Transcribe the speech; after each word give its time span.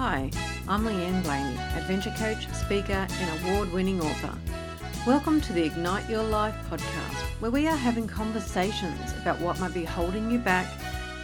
Hi, 0.00 0.30
I'm 0.68 0.84
Leanne 0.84 1.24
Blaney, 1.24 1.58
adventure 1.74 2.14
coach, 2.16 2.48
speaker, 2.54 3.04
and 3.10 3.44
award 3.44 3.72
winning 3.72 4.00
author. 4.00 4.32
Welcome 5.04 5.40
to 5.40 5.52
the 5.52 5.64
Ignite 5.64 6.08
Your 6.08 6.22
Life 6.22 6.54
podcast, 6.70 7.20
where 7.40 7.50
we 7.50 7.66
are 7.66 7.74
having 7.74 8.06
conversations 8.06 9.12
about 9.20 9.40
what 9.40 9.58
might 9.58 9.74
be 9.74 9.82
holding 9.82 10.30
you 10.30 10.38
back 10.38 10.68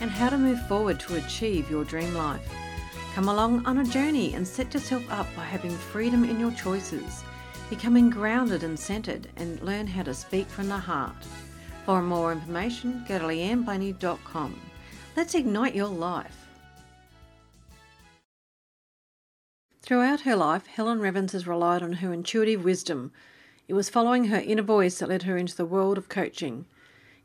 and 0.00 0.10
how 0.10 0.28
to 0.28 0.36
move 0.36 0.60
forward 0.66 0.98
to 0.98 1.14
achieve 1.14 1.70
your 1.70 1.84
dream 1.84 2.14
life. 2.14 2.52
Come 3.14 3.28
along 3.28 3.64
on 3.64 3.78
a 3.78 3.84
journey 3.84 4.34
and 4.34 4.44
set 4.44 4.74
yourself 4.74 5.04
up 5.08 5.28
by 5.36 5.44
having 5.44 5.70
freedom 5.70 6.24
in 6.24 6.40
your 6.40 6.50
choices, 6.50 7.22
becoming 7.70 8.10
grounded 8.10 8.64
and 8.64 8.76
centered, 8.76 9.28
and 9.36 9.62
learn 9.62 9.86
how 9.86 10.02
to 10.02 10.12
speak 10.12 10.48
from 10.48 10.68
the 10.68 10.78
heart. 10.78 11.14
For 11.86 12.02
more 12.02 12.32
information, 12.32 13.04
go 13.06 13.20
to 13.20 13.24
leanneblaney.com. 13.26 14.60
Let's 15.14 15.36
ignite 15.36 15.76
your 15.76 15.86
life. 15.86 16.43
Throughout 19.84 20.22
her 20.22 20.34
life, 20.34 20.66
Helen 20.66 20.98
Revans 21.00 21.32
has 21.32 21.46
relied 21.46 21.82
on 21.82 21.92
her 21.92 22.10
intuitive 22.10 22.64
wisdom. 22.64 23.12
It 23.68 23.74
was 23.74 23.90
following 23.90 24.24
her 24.28 24.38
inner 24.38 24.62
voice 24.62 24.98
that 24.98 25.10
led 25.10 25.24
her 25.24 25.36
into 25.36 25.54
the 25.54 25.66
world 25.66 25.98
of 25.98 26.08
coaching. 26.08 26.64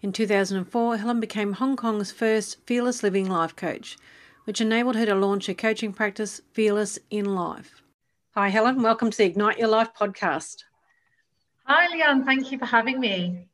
In 0.02 0.11
2004, 0.11 0.97
Helen 0.97 1.21
became 1.21 1.53
Hong 1.53 1.77
Kong's 1.77 2.11
first 2.11 2.57
Fearless 2.66 3.02
Living 3.02 3.30
Life 3.30 3.55
Coach, 3.55 3.97
which 4.43 4.59
enabled 4.59 4.97
her 4.97 5.05
to 5.05 5.16
launch 5.16 5.45
her 5.45 5.53
coaching 5.53 5.93
practice, 5.93 6.41
Fearless 6.52 6.99
in 7.09 7.33
Life. 7.33 7.81
Hi, 8.35 8.49
Helen. 8.49 8.81
Welcome 8.81 9.09
to 9.09 9.17
the 9.17 9.23
Ignite 9.23 9.57
Your 9.57 9.69
Life 9.69 9.94
podcast. 9.97 10.66
Hi, 11.63 11.88
Leanne. 11.88 12.25
Thank 12.25 12.52
you 12.52 12.57
for 12.59 12.66
having 12.66 12.99
me. 12.99 13.47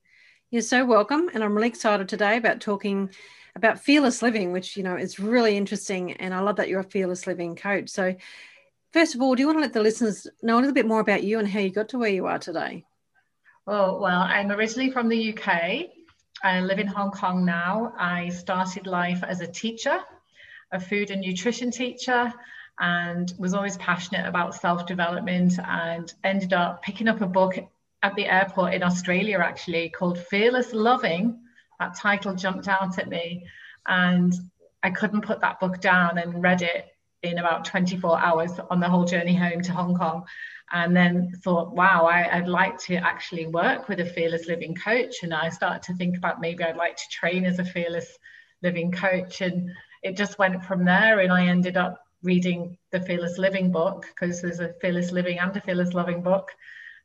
You're 0.50 0.64
so 0.64 0.84
welcome. 0.84 1.30
And 1.32 1.44
I'm 1.44 1.54
really 1.54 1.68
excited 1.68 2.10
today 2.10 2.38
about 2.38 2.60
talking 2.60 3.12
about 3.56 3.80
fearless 3.80 4.24
living, 4.24 4.52
which, 4.52 4.76
you 4.76 4.82
know, 4.82 4.96
is 4.96 5.20
really 5.20 5.58
interesting. 5.58 6.14
And 6.14 6.34
I 6.34 6.40
love 6.40 6.56
that 6.56 6.70
you're 6.70 6.80
a 6.80 6.84
fearless 6.84 7.28
living 7.28 7.56
coach. 7.56 7.90
So, 7.90 8.16
First 8.96 9.14
of 9.14 9.22
all, 9.22 9.36
do 9.36 9.42
you 9.42 9.48
want 9.48 9.58
to 9.58 9.62
let 9.62 9.74
the 9.74 9.82
listeners 9.82 10.26
know 10.42 10.56
a 10.56 10.62
little 10.62 10.74
bit 10.74 10.86
more 10.86 11.02
about 11.02 11.22
you 11.22 11.38
and 11.38 11.46
how 11.46 11.60
you 11.60 11.70
got 11.70 11.90
to 11.90 11.98
where 11.98 12.08
you 12.08 12.28
are 12.28 12.40
today? 12.40 12.86
Oh, 13.68 14.00
well, 14.00 14.22
I'm 14.22 14.54
originally 14.54 14.90
from 14.90 15.10
the 15.10 15.38
UK. 15.38 15.88
I 16.42 16.62
live 16.62 16.80
in 16.80 16.88
Hong 16.88 17.12
Kong 17.12 17.44
now. 17.44 17.94
I 18.00 18.30
started 18.30 18.88
life 18.88 19.22
as 19.22 19.42
a 19.42 19.48
teacher, 19.48 20.00
a 20.72 20.80
food 20.80 21.12
and 21.12 21.20
nutrition 21.20 21.72
teacher, 21.72 22.34
and 22.80 23.34
was 23.38 23.54
always 23.54 23.76
passionate 23.76 24.26
about 24.26 24.56
self 24.56 24.86
development 24.86 25.60
and 25.60 26.14
ended 26.24 26.54
up 26.54 26.82
picking 26.82 27.10
up 27.10 27.20
a 27.20 27.28
book 27.28 27.58
at 28.02 28.16
the 28.16 28.28
airport 28.28 28.76
in 28.76 28.82
Australia, 28.82 29.40
actually, 29.40 29.90
called 29.90 30.18
Fearless 30.18 30.72
Loving. 30.72 31.38
That 31.82 31.98
title 31.98 32.34
jumped 32.34 32.70
out 32.70 32.98
at 32.98 33.10
me, 33.10 33.46
and 33.86 34.34
I 34.84 34.90
couldn't 34.92 35.26
put 35.26 35.42
that 35.42 35.60
book 35.60 35.82
down 35.82 36.18
and 36.18 36.42
read 36.42 36.62
it 36.62 36.95
in 37.32 37.40
about 37.40 37.66
24 37.66 38.20
hours 38.20 38.52
on 38.70 38.80
the 38.80 38.90
whole 38.90 39.06
journey 39.06 39.36
home 39.36 39.62
to 39.62 39.72
Hong 39.72 39.96
Kong. 39.96 40.26
And 40.72 40.96
then 40.96 41.32
thought, 41.44 41.76
wow, 41.76 42.06
I, 42.06 42.40
would 42.40 42.50
like 42.50 42.80
to 42.86 42.96
actually 42.96 43.46
work 43.46 43.88
with 43.88 44.00
a 44.00 44.06
fearless 44.06 44.48
living 44.48 44.76
coach. 44.76 45.22
And 45.22 45.34
I 45.34 45.50
started 45.50 45.84
to 45.84 45.94
think 45.94 46.18
about 46.18 46.42
maybe 46.42 46.64
I'd 46.64 46.76
like 46.76 46.98
to 46.98 47.10
train 47.12 47.46
as 47.46 47.60
a 47.60 47.66
fearless 47.66 48.18
living 48.64 48.92
coach. 48.92 49.42
And 49.42 49.70
it 50.02 50.18
just 50.18 50.40
went 50.40 50.64
from 50.66 50.84
there. 50.84 51.20
And 51.20 51.32
I 51.32 51.46
ended 51.48 51.78
up 51.78 52.02
reading 52.24 52.78
the 52.92 53.00
Fearless 53.00 53.38
Living 53.38 53.72
book 53.72 54.08
because 54.08 54.42
there's 54.42 54.60
a 54.60 54.74
Fearless 54.82 55.12
Living 55.12 55.38
and 55.38 55.56
a 55.56 55.62
Fearless 55.62 55.94
Loving 55.94 56.24
book. 56.24 56.50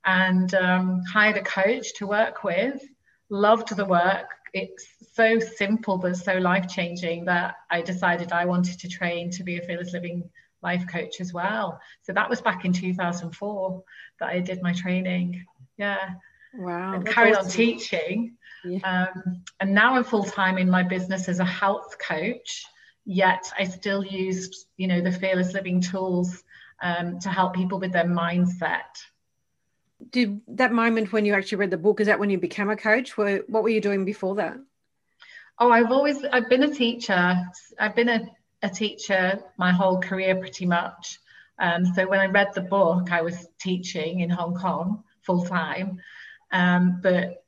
And 0.07 0.55
um, 0.55 1.03
hired 1.13 1.37
a 1.37 1.43
coach 1.43 1.95
to 1.97 2.07
work 2.07 2.43
with, 2.43 2.83
loved 3.29 3.77
the 3.77 3.85
work, 3.85 4.31
it's 4.53 4.89
so 5.13 5.39
simple 5.39 5.99
but 5.99 6.17
so 6.17 6.35
life 6.35 6.69
changing 6.69 7.25
that 7.27 7.57
I 7.71 7.83
decided 7.83 8.33
I 8.33 8.45
wanted 8.45 8.79
to 8.81 8.89
train 8.89 9.31
to 9.33 9.43
be 9.43 9.59
a 9.59 9.63
fearless 9.63 9.93
living 9.93 10.29
life 10.63 10.85
coach 10.91 11.21
as 11.21 11.33
well. 11.33 11.81
So 12.03 12.13
that 12.13 12.29
was 12.29 12.41
back 12.41 12.65
in 12.65 12.73
2004 12.73 13.83
that 14.21 14.29
I 14.29 14.41
did 14.41 14.63
my 14.63 14.73
training. 14.73 15.45
Yeah. 15.77 16.11
Wow. 16.55 16.95
And 16.95 17.07
carried 17.07 17.35
awesome. 17.35 17.47
on 17.47 17.51
teaching. 17.51 18.37
Yeah. 18.65 19.07
Um, 19.17 19.43
and 19.61 19.75
now 19.75 19.95
I'm 19.95 20.05
full 20.05 20.25
time 20.25 20.59
in 20.59 20.69
my 20.69 20.83
business 20.83 21.29
as 21.29 21.41
a 21.41 21.45
health 21.45 21.97
coach. 21.99 22.65
Yet 23.07 23.51
I 23.59 23.65
still 23.65 24.05
use, 24.05 24.67
you 24.77 24.87
know, 24.87 25.01
the 25.01 25.13
fearless 25.13 25.55
living 25.55 25.81
tools 25.81 26.43
um, 26.83 27.19
to 27.21 27.31
help 27.31 27.55
people 27.55 27.81
with 27.81 27.93
their 27.93 28.05
mindset 28.05 29.01
did 30.11 30.41
that 30.49 30.73
moment 30.73 31.13
when 31.13 31.25
you 31.25 31.35
actually 31.35 31.59
read 31.59 31.71
the 31.71 31.77
book 31.77 32.01
is 32.01 32.07
that 32.07 32.19
when 32.19 32.31
you 32.31 32.39
became 32.39 32.71
a 32.71 32.77
coach? 32.77 33.17
What 33.17 33.49
were 33.49 33.69
you 33.69 33.81
doing 33.81 34.05
before 34.05 34.37
that? 34.37 34.57
Oh 35.59 35.71
i've 35.71 35.93
always 35.93 36.25
i've 36.25 36.49
been 36.49 36.63
a 36.63 36.75
teacher. 36.75 37.37
I've 37.79 37.95
been 37.95 38.09
a, 38.09 38.21
a 38.63 38.71
teacher 38.71 39.43
my 39.59 39.73
whole 39.73 40.01
career 40.01 40.37
pretty 40.37 40.67
much. 40.67 41.19
Um, 41.59 41.85
so 41.85 42.09
when 42.09 42.21
i 42.21 42.27
read 42.27 42.55
the 42.55 42.63
book 42.63 43.13
i 43.13 43.21
was 43.21 43.47
teaching 43.61 44.21
in 44.21 44.31
hong 44.31 44.55
kong 44.55 45.05
full 45.23 45.45
time. 45.45 46.01
Um, 46.53 47.01
but 47.03 47.45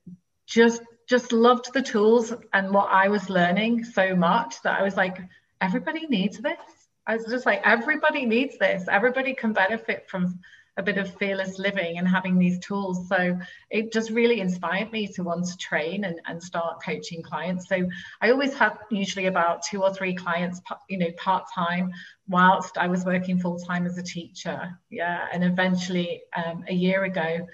just 0.47 0.83
just 1.09 1.33
loved 1.33 1.73
the 1.73 1.83
tools 1.83 2.33
and 2.53 2.71
what 2.73 2.89
i 2.91 3.09
was 3.09 3.29
learning 3.29 3.85
so 3.85 4.15
much 4.15 4.63
that 4.63 4.79
i 4.79 4.83
was 4.83 4.97
like 4.97 5.19
everybody 5.63 6.07
needs 6.09 6.39
this. 6.39 6.59
I 7.07 7.17
was 7.17 7.25
just 7.27 7.47
like 7.47 7.63
everybody 7.65 8.27
needs 8.27 8.59
this. 8.59 8.87
Everybody 8.91 9.35
can 9.35 9.53
benefit 9.53 10.11
from 10.11 10.41
a 10.79 10.83
bit 10.83 10.97
of 10.97 11.15
fearless 11.17 11.59
living 11.59 11.99
and 11.99 12.09
having 12.09 12.39
these 12.39 12.59
tools. 12.59 13.09
So 13.09 13.39
it 13.71 13.93
just 13.93 14.11
really 14.11 14.41
inspired 14.41 14.91
me 14.91 15.07
to 15.09 15.23
want 15.23 15.47
to 15.47 15.57
train 15.59 16.05
and, 16.05 16.21
and 16.27 16.43
start 16.43 16.83
coaching 16.83 17.23
clients. 17.23 17.69
So 17.69 17.89
I 18.21 18.31
always 18.31 18.55
had 18.55 18.79
usually 18.91 19.27
about 19.27 19.63
two 19.63 19.83
or 19.83 19.93
three 19.93 20.15
clients, 20.15 20.61
you 20.89 20.99
know, 20.99 21.11
part 21.19 21.45
time, 21.55 21.91
whilst 22.29 22.79
I 22.79 22.87
was 22.87 23.05
working 23.05 23.39
full 23.39 23.59
time 23.59 23.87
as 23.87 23.99
a 23.99 24.03
teacher. 24.03 24.79
Yeah, 24.91 25.27
and 25.33 25.45
eventually 25.45 26.23
um, 26.35 26.65
a 26.69 26.75
year 26.75 27.05
ago, 27.05 27.47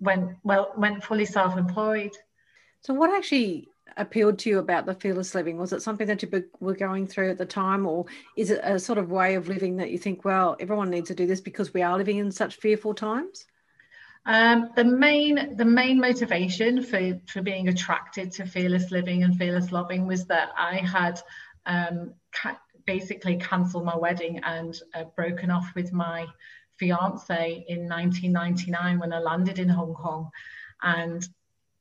went 0.00 0.36
well, 0.42 0.72
went 0.76 1.04
fully 1.04 1.26
self 1.26 1.56
employed. 1.56 2.12
So 2.80 2.92
what 2.92 3.10
actually 3.10 3.68
appealed 3.96 4.38
to 4.40 4.50
you 4.50 4.58
about 4.58 4.86
the 4.86 4.94
fearless 4.94 5.34
living? 5.34 5.58
Was 5.58 5.72
it 5.72 5.82
something 5.82 6.06
that 6.06 6.22
you 6.22 6.44
were 6.60 6.74
going 6.74 7.06
through 7.06 7.30
at 7.30 7.38
the 7.38 7.46
time, 7.46 7.86
or 7.86 8.06
is 8.36 8.50
it 8.50 8.60
a 8.62 8.78
sort 8.78 8.98
of 8.98 9.10
way 9.10 9.34
of 9.34 9.48
living 9.48 9.76
that 9.76 9.90
you 9.90 9.98
think, 9.98 10.24
well, 10.24 10.56
everyone 10.60 10.90
needs 10.90 11.08
to 11.08 11.14
do 11.14 11.26
this 11.26 11.40
because 11.40 11.74
we 11.74 11.82
are 11.82 11.96
living 11.96 12.18
in 12.18 12.32
such 12.32 12.56
fearful 12.56 12.94
times? 12.94 13.46
Um, 14.26 14.70
the 14.74 14.84
main 14.84 15.54
the 15.56 15.64
main 15.64 16.00
motivation 16.00 16.82
for 16.82 17.20
for 17.26 17.42
being 17.42 17.68
attracted 17.68 18.32
to 18.32 18.46
fearless 18.46 18.90
living 18.90 19.22
and 19.22 19.36
fearless 19.36 19.70
loving 19.70 20.06
was 20.06 20.24
that 20.26 20.48
I 20.56 20.76
had 20.76 21.20
um, 21.66 22.14
ca- 22.32 22.60
basically 22.86 23.36
cancelled 23.36 23.84
my 23.84 23.96
wedding 23.96 24.40
and 24.42 24.74
uh, 24.94 25.04
broken 25.16 25.50
off 25.50 25.74
with 25.74 25.92
my 25.92 26.26
fiance 26.78 27.64
in 27.68 27.88
1999 27.88 28.98
when 28.98 29.12
I 29.12 29.18
landed 29.18 29.58
in 29.58 29.68
Hong 29.68 29.94
Kong, 29.94 30.30
and 30.82 31.26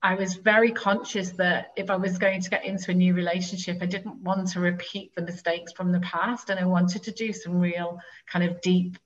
I 0.03 0.15
was 0.15 0.35
very 0.35 0.71
conscious 0.73 1.31
that 1.31 1.71
if 1.77 1.89
I 1.89 1.95
was 1.95 2.17
going 2.17 2.41
to 2.41 2.49
get 2.49 2.65
into 2.65 2.91
a 2.91 2.93
new 2.93 3.13
relationship, 3.13 3.77
I 3.81 3.85
didn't 3.85 4.17
want 4.17 4.49
to 4.49 4.59
repeat 4.59 5.15
the 5.15 5.21
mistakes 5.21 5.71
from 5.71 5.93
the 5.93 6.01
past. 6.01 6.49
And 6.49 6.59
I 6.59 6.65
wanted 6.65 7.03
to 7.03 7.11
do 7.11 7.31
some 7.31 7.57
real 7.57 7.99
kind 8.27 8.43
of 8.43 8.59
deep 8.59 8.97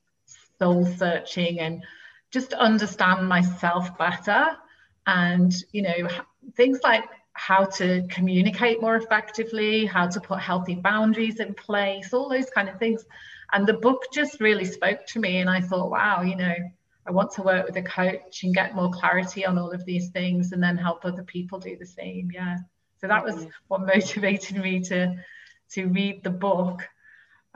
soul 0.58 0.86
searching 0.86 1.60
and 1.60 1.84
just 2.32 2.54
understand 2.54 3.30
myself 3.30 3.96
better. 3.96 4.48
And, 5.06 5.54
you 5.72 5.84
know, 5.84 6.10
things 6.56 6.80
like 6.84 7.04
how 7.34 7.66
to 7.66 8.08
communicate 8.10 8.82
more 8.82 8.96
effectively, 8.96 9.86
how 9.86 10.08
to 10.08 10.20
put 10.20 10.40
healthy 10.40 10.74
boundaries 10.74 11.40
in 11.40 11.54
place, 11.54 12.12
all 12.12 12.28
those 12.28 12.50
kind 12.50 12.70
of 12.70 12.80
things. 12.80 13.06
And 13.54 13.68
the 13.68 13.74
book 13.74 14.06
just 14.12 14.42
really 14.42 14.66
spoke 14.66 15.06
to 15.10 15.20
me. 15.20 15.38
And 15.38 15.50
I 15.50 15.62
thought, 15.62 15.92
wow, 15.92 16.24
you 16.24 16.36
know, 16.36 16.56
I 17.08 17.12
want 17.12 17.32
to 17.34 17.42
work 17.42 17.66
with 17.66 17.78
a 17.78 17.82
coach 17.82 18.44
and 18.44 18.54
get 18.54 18.76
more 18.76 18.92
clarity 18.92 19.46
on 19.46 19.58
all 19.58 19.72
of 19.72 19.86
these 19.86 20.10
things 20.10 20.52
and 20.52 20.62
then 20.62 20.78
help 20.78 21.06
other 21.06 21.24
people 21.24 21.60
do 21.60 21.78
the 21.78 21.86
same. 21.86 22.30
Yeah. 22.34 22.58
So 23.00 23.08
that 23.08 23.24
was 23.24 23.48
what 23.68 23.86
motivated 23.86 24.58
me 24.58 24.82
to 24.82 25.16
to 25.72 25.86
read 25.88 26.24
the 26.24 26.30
book 26.30 26.88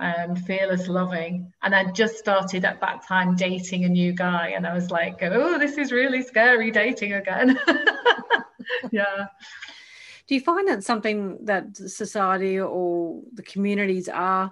um, 0.02 0.36
Fearless 0.36 0.88
Loving. 0.88 1.54
And 1.62 1.76
I 1.76 1.92
just 1.92 2.18
started 2.18 2.66
at 2.66 2.82
that 2.82 3.06
time 3.06 3.36
dating 3.36 3.86
a 3.86 3.90
new 3.90 4.14
guy. 4.14 4.54
And 4.56 4.66
I 4.66 4.74
was 4.74 4.92
like, 4.92 5.20
oh, 5.22 5.58
this 5.58 5.78
is 5.78 5.92
really 5.92 6.24
scary 6.24 6.72
dating 6.72 7.14
again. 7.14 7.60
yeah. 8.92 9.28
Do 10.28 10.36
you 10.36 10.42
find 10.42 10.68
that 10.68 10.84
something 10.84 11.46
that 11.46 11.78
society 11.78 12.60
or 12.60 13.22
the 13.34 13.44
communities 13.44 14.10
are 14.10 14.52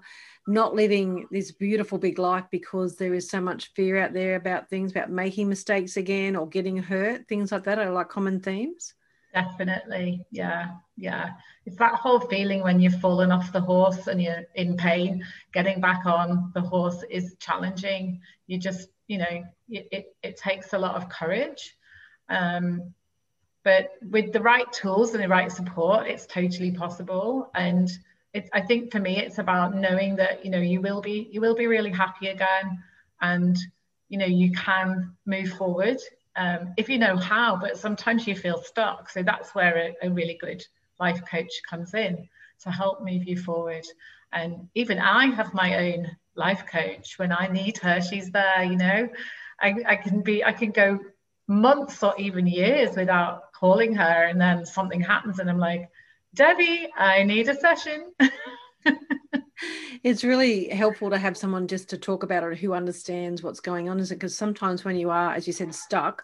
not 0.50 0.74
living 0.74 1.28
this 1.30 1.52
beautiful 1.52 2.00
big 2.00 2.18
life 2.18 2.46
because 2.50 2.96
there 2.96 3.14
is 3.14 3.30
so 3.30 3.40
much 3.40 3.72
fear 3.76 3.98
out 3.98 4.14
there 4.14 4.36
about 4.36 4.68
things 4.68 4.92
about 4.92 5.12
making 5.12 5.48
mistakes 5.48 5.96
again 5.96 6.36
or 6.36 6.48
getting 6.48 6.78
hurt 6.78 7.28
things 7.28 7.52
like 7.52 7.64
that 7.64 7.78
are 7.78 7.92
like 7.92 8.10
common 8.10 8.40
themes. 8.40 8.96
Definitely. 9.32 10.26
Yeah. 10.32 10.72
Yeah. 10.98 11.34
It's 11.68 11.78
that 11.78 11.94
whole 11.94 12.20
feeling 12.20 12.64
when 12.64 12.80
you've 12.80 13.00
fallen 13.00 13.32
off 13.32 13.52
the 13.52 13.62
horse 13.62 14.08
and 14.08 14.20
you're 14.20 14.44
in 14.56 14.76
pain 14.76 15.24
getting 15.54 15.80
back 15.80 16.08
on 16.08 16.52
the 16.56 16.62
horse 16.62 17.04
is 17.12 17.36
challenging. 17.40 18.20
You 18.48 18.58
just 18.58 18.90
you 19.08 19.20
know 19.20 19.44
it, 19.70 19.88
it, 19.92 20.16
it 20.24 20.38
takes 20.38 20.74
a 20.74 20.80
lot 20.80 20.96
of 20.96 21.10
courage. 21.10 21.76
Um, 22.28 22.94
but 23.64 23.92
with 24.02 24.34
the 24.34 24.42
right 24.42 24.72
tools 24.72 25.14
and 25.14 25.24
the 25.24 25.28
right 25.28 25.52
support 25.52 26.08
it's 26.08 26.26
totally 26.26 26.72
possible. 26.72 27.52
And 27.54 27.88
it's 28.34 28.50
I 28.54 28.62
think 28.62 28.92
for 28.92 29.00
me 29.00 29.18
it's 29.18 29.40
about 29.40 29.76
knowing 29.76 30.16
that 30.18 30.46
you 30.46 30.52
know 30.52 30.60
you 30.60 30.82
will 30.82 31.02
be 31.02 31.30
you 31.32 31.42
will 31.42 31.56
be 31.56 31.68
really 31.68 31.92
happy 31.92 32.28
again 32.28 32.84
and 33.22 33.58
you 34.10 34.18
know 34.18 34.26
you 34.26 34.52
can 34.52 35.16
move 35.26 35.50
forward 35.50 35.98
um, 36.36 36.74
if 36.78 36.90
you 36.90 36.98
know 36.98 37.18
how 37.18 37.58
but 37.58 37.78
sometimes 37.78 38.28
you 38.28 38.36
feel 38.36 38.62
stuck. 38.62 39.10
So 39.10 39.24
that's 39.24 39.54
where 39.54 39.96
a, 40.02 40.08
a 40.08 40.10
really 40.10 40.38
good 40.40 40.64
life 41.00 41.22
coach 41.30 41.52
comes 41.70 41.94
in 41.94 42.28
to 42.64 42.72
help 42.72 43.02
move 43.02 43.24
you 43.26 43.38
forward. 43.38 43.86
And 44.32 44.70
even 44.76 45.00
I 45.00 45.28
have 45.28 45.54
my 45.54 45.76
own 45.94 46.08
life 46.36 46.66
coach. 46.72 47.18
When 47.18 47.32
I 47.32 47.48
need 47.48 47.78
her 47.80 48.02
she's 48.02 48.32
there 48.32 48.64
you 48.64 48.78
know. 48.78 49.10
I, 49.62 49.76
I 49.86 49.96
can 49.98 50.22
be 50.22 50.44
I 50.44 50.54
can 50.54 50.72
go 50.72 51.00
months 51.48 52.04
or 52.04 52.14
even 52.18 52.48
years 52.48 52.96
without 52.96 53.52
calling 53.52 53.94
her 53.96 54.24
and 54.30 54.40
then 54.40 54.66
something 54.66 55.02
happens 55.02 55.40
and 55.40 55.50
I'm 55.50 55.58
like 55.58 55.90
Debbie, 56.36 56.88
I 56.98 57.24
need 57.24 57.50
a 57.50 57.56
session. 57.56 58.12
it's 60.04 60.24
really 60.24 60.70
helpful 60.70 61.10
to 61.10 61.18
have 61.18 61.38
someone 61.38 61.68
just 61.68 61.90
to 61.90 61.98
talk 61.98 62.24
about 62.24 62.44
it 62.44 62.58
who 62.58 62.74
understands 62.74 63.44
what's 63.44 63.60
going 63.60 63.90
on, 63.90 64.00
is 64.00 64.12
it? 64.12 64.16
Because 64.16 64.36
sometimes 64.36 64.86
when 64.86 64.96
you 64.96 65.10
are, 65.10 65.34
as 65.34 65.48
you 65.48 65.54
said, 65.54 65.74
stuck, 65.74 66.24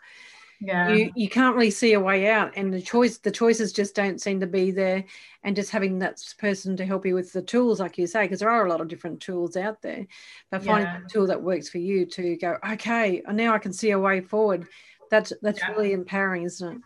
yeah. 0.62 0.90
you 0.90 1.12
you 1.16 1.30
can't 1.30 1.56
really 1.56 1.72
see 1.72 1.94
a 1.94 2.00
way 2.00 2.30
out, 2.30 2.54
and 2.56 2.74
the 2.74 2.82
choice 2.82 3.18
the 3.18 3.32
choices 3.32 3.74
just 3.74 3.96
don't 3.96 4.22
seem 4.22 4.40
to 4.40 4.48
be 4.48 4.72
there. 4.72 5.04
And 5.44 5.56
just 5.56 5.72
having 5.72 6.00
that 6.00 6.22
person 6.40 6.76
to 6.78 6.86
help 6.86 7.06
you 7.06 7.14
with 7.14 7.32
the 7.32 7.42
tools, 7.42 7.80
like 7.80 7.98
you 7.98 8.08
say, 8.08 8.24
because 8.24 8.40
there 8.40 8.50
are 8.50 8.66
a 8.66 8.70
lot 8.70 8.82
of 8.82 8.88
different 8.88 9.22
tools 9.22 9.58
out 9.58 9.82
there, 9.82 10.08
but 10.50 10.64
finding 10.64 10.88
yeah. 10.88 11.02
a 11.06 11.10
tool 11.10 11.28
that 11.28 11.44
works 11.44 11.70
for 11.70 11.78
you 11.78 12.06
to 12.08 12.36
go, 12.38 12.58
okay, 12.68 13.22
now 13.30 13.54
I 13.54 13.60
can 13.60 13.74
see 13.74 13.92
a 13.92 14.00
way 14.00 14.22
forward. 14.22 14.68
That's 15.12 15.34
that's 15.42 15.60
yeah. 15.60 15.72
really 15.72 15.92
empowering, 15.94 16.44
isn't 16.44 16.78
it? 16.78 16.82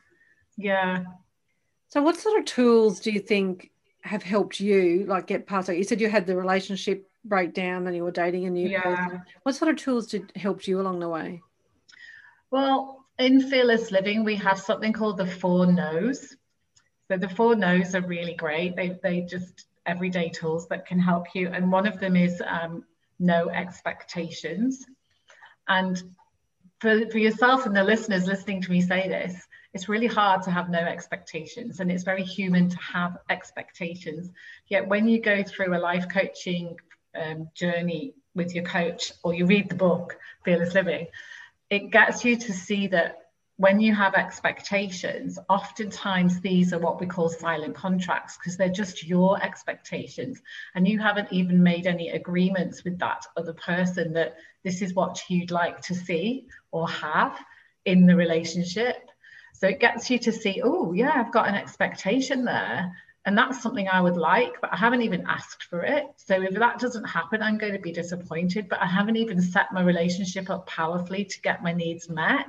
Yeah, 0.58 1.04
so, 1.90 2.04
what 2.04 2.18
sort 2.18 2.40
of 2.40 2.46
tools 2.46 3.00
do 3.00 3.12
you 3.12 3.20
think 3.20 3.72
have 4.02 4.24
helped 4.24 4.60
you, 4.60 5.06
like 5.08 5.28
get 5.28 5.48
past? 5.48 5.68
Like 5.68 5.78
you 5.78 5.84
said, 5.84 6.00
you 6.00 6.10
had 6.10 6.28
the 6.28 6.36
relationship 6.36 7.10
breakdown 7.26 7.88
and 7.88 7.96
you 7.96 8.04
were 8.04 8.12
dating 8.12 8.46
a 8.46 8.50
new 8.50 8.70
yeah. 8.70 8.82
person. 8.82 9.22
What 9.44 9.56
sort 9.56 9.72
of 9.72 9.78
tools 9.78 10.08
did 10.08 10.32
helped 10.36 10.68
you 10.68 10.80
along 10.80 11.00
the 11.00 11.10
way? 11.10 11.42
Well, 12.52 13.06
in 13.18 13.42
fearless 13.42 13.92
living, 13.92 14.24
we 14.24 14.36
have 14.36 14.60
something 14.60 14.94
called 14.94 15.18
the 15.18 15.26
four 15.26 15.66
no's. 15.66 16.36
So 17.10 17.18
the 17.18 17.30
four 17.30 17.56
no's 17.56 17.96
are 17.96 18.02
really 18.02 18.36
great. 18.36 18.76
They 18.76 19.00
they 19.02 19.22
just 19.22 19.66
everyday 19.88 20.30
tools 20.30 20.68
that 20.68 20.86
can 20.86 21.00
help 21.00 21.34
you. 21.34 21.50
And 21.50 21.72
one 21.72 21.88
of 21.88 22.00
them 22.00 22.16
is 22.16 22.42
um, 22.46 22.86
no 23.18 23.50
expectations. 23.50 24.86
And 25.68 26.02
for, 26.80 27.10
for 27.10 27.18
yourself 27.18 27.66
and 27.66 27.76
the 27.76 27.84
listeners 27.84 28.28
listening 28.28 28.62
to 28.62 28.72
me 28.72 28.82
say 28.82 29.08
this, 29.08 29.48
it's 29.74 29.88
really 29.88 30.08
hard 30.08 30.44
to 30.44 30.52
have 30.52 30.70
no 30.70 30.80
expectations 30.80 31.80
and 31.80 31.92
it's 31.92 32.04
very 32.04 32.24
human 32.24 32.70
to 32.70 32.78
have 32.78 33.18
expectations. 33.30 34.30
Yet 34.68 34.88
when 34.88 35.08
you 35.08 35.22
go 35.22 35.44
through 35.44 35.78
a 35.78 35.80
life 35.80 36.08
coaching 36.12 36.78
um, 37.16 37.50
journey 37.54 38.14
with 38.36 38.56
your 38.56 38.64
coach 38.64 39.12
or 39.24 39.34
you 39.34 39.46
read 39.46 39.70
the 39.70 39.76
book 39.76 40.18
fearless 40.46 40.74
living 40.74 41.08
it 41.70 41.92
gets 41.92 42.24
you 42.26 42.38
to 42.38 42.54
see 42.54 42.88
that 42.88 43.18
when 43.58 43.82
you 43.82 43.94
have 43.94 44.14
expectations 44.14 45.38
oftentimes 45.50 46.40
these 46.40 46.72
are 46.72 46.80
what 46.80 47.00
we 47.00 47.08
call 47.08 47.30
silent 47.30 47.76
contracts 47.76 48.38
because 48.38 48.58
they're 48.58 48.70
just 48.70 49.06
your 49.06 49.42
expectations 49.44 50.42
and 50.76 50.88
you 50.88 51.00
haven't 51.00 51.28
even 51.32 51.62
made 51.62 51.86
any 51.88 52.10
agreements 52.10 52.84
with 52.84 52.98
that 53.00 53.26
other 53.36 53.54
person 53.54 54.14
that 54.14 54.36
this 54.64 54.82
is 54.82 54.94
what 54.94 55.22
you'd 55.28 55.52
like 55.52 55.82
to 55.82 55.96
see 55.96 56.46
or 56.72 56.88
have 56.88 57.38
in 57.86 58.06
the 58.06 58.16
relationship 58.16 59.09
so 59.60 59.68
it 59.68 59.82
gets 59.82 60.10
you 60.10 60.18
to 60.20 60.32
see, 60.32 60.62
oh, 60.64 60.94
yeah, 60.94 61.12
I've 61.14 61.34
got 61.34 61.50
an 61.50 61.56
expectation 61.56 62.46
there. 62.46 62.96
And 63.26 63.38
that's 63.38 63.62
something 63.62 63.90
I 63.90 64.00
would 64.00 64.16
like, 64.16 64.62
but 64.62 64.72
I 64.72 64.78
haven't 64.78 65.02
even 65.02 65.26
asked 65.28 65.64
for 65.66 65.82
it. 65.82 66.06
So 66.16 66.42
if 66.42 66.54
that 66.54 66.80
doesn't 66.80 67.04
happen, 67.04 67.44
I'm 67.44 67.58
going 67.58 67.74
to 67.74 67.80
be 67.80 67.92
disappointed. 67.92 68.70
But 68.70 68.82
I 68.82 68.86
haven't 68.86 69.18
even 69.18 69.42
set 69.42 69.74
my 69.74 69.84
relationship 69.84 70.50
up 70.50 70.66
powerfully 70.66 71.26
to 71.26 71.42
get 71.42 71.62
my 71.62 71.74
needs 71.74 72.08
met 72.10 72.48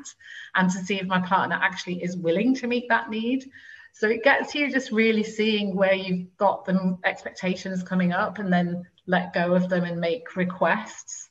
and 0.55 0.71
to 0.71 0.79
see 0.79 1.01
if 1.01 1.09
my 1.09 1.21
partner 1.21 1.59
actually 1.61 2.01
is 2.01 2.17
willing 2.17 2.55
to 2.55 2.69
meet 2.69 2.89
that 2.91 3.11
need. 3.11 3.51
So 3.93 4.09
it 4.09 4.23
gets 4.23 4.55
you 4.55 4.71
just 4.71 4.93
really 4.93 5.25
seeing 5.25 5.75
where 5.75 5.95
you've 5.95 6.37
got 6.37 6.65
the 6.65 6.97
expectations 7.05 7.83
coming 7.83 8.13
up 8.13 8.39
and 8.39 8.53
then 8.53 8.87
let 9.09 9.35
go 9.35 9.55
of 9.55 9.69
them 9.69 9.83
and 9.83 10.01
make 10.01 10.37
requests 10.37 11.29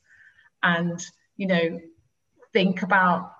and, 0.62 1.02
you 1.38 1.46
know, 1.46 1.80
think 2.52 2.82
about 2.82 3.32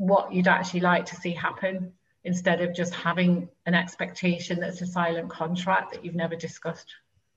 what 0.00 0.32
you'd 0.32 0.48
actually 0.48 0.80
like 0.80 1.04
to 1.04 1.14
see 1.14 1.32
happen 1.32 1.92
instead 2.24 2.62
of 2.62 2.74
just 2.74 2.94
having 2.94 3.46
an 3.66 3.74
expectation 3.74 4.58
that's 4.58 4.80
a 4.80 4.86
silent 4.86 5.28
contract 5.28 5.92
that 5.92 6.02
you've 6.02 6.14
never 6.14 6.34
discussed 6.34 6.94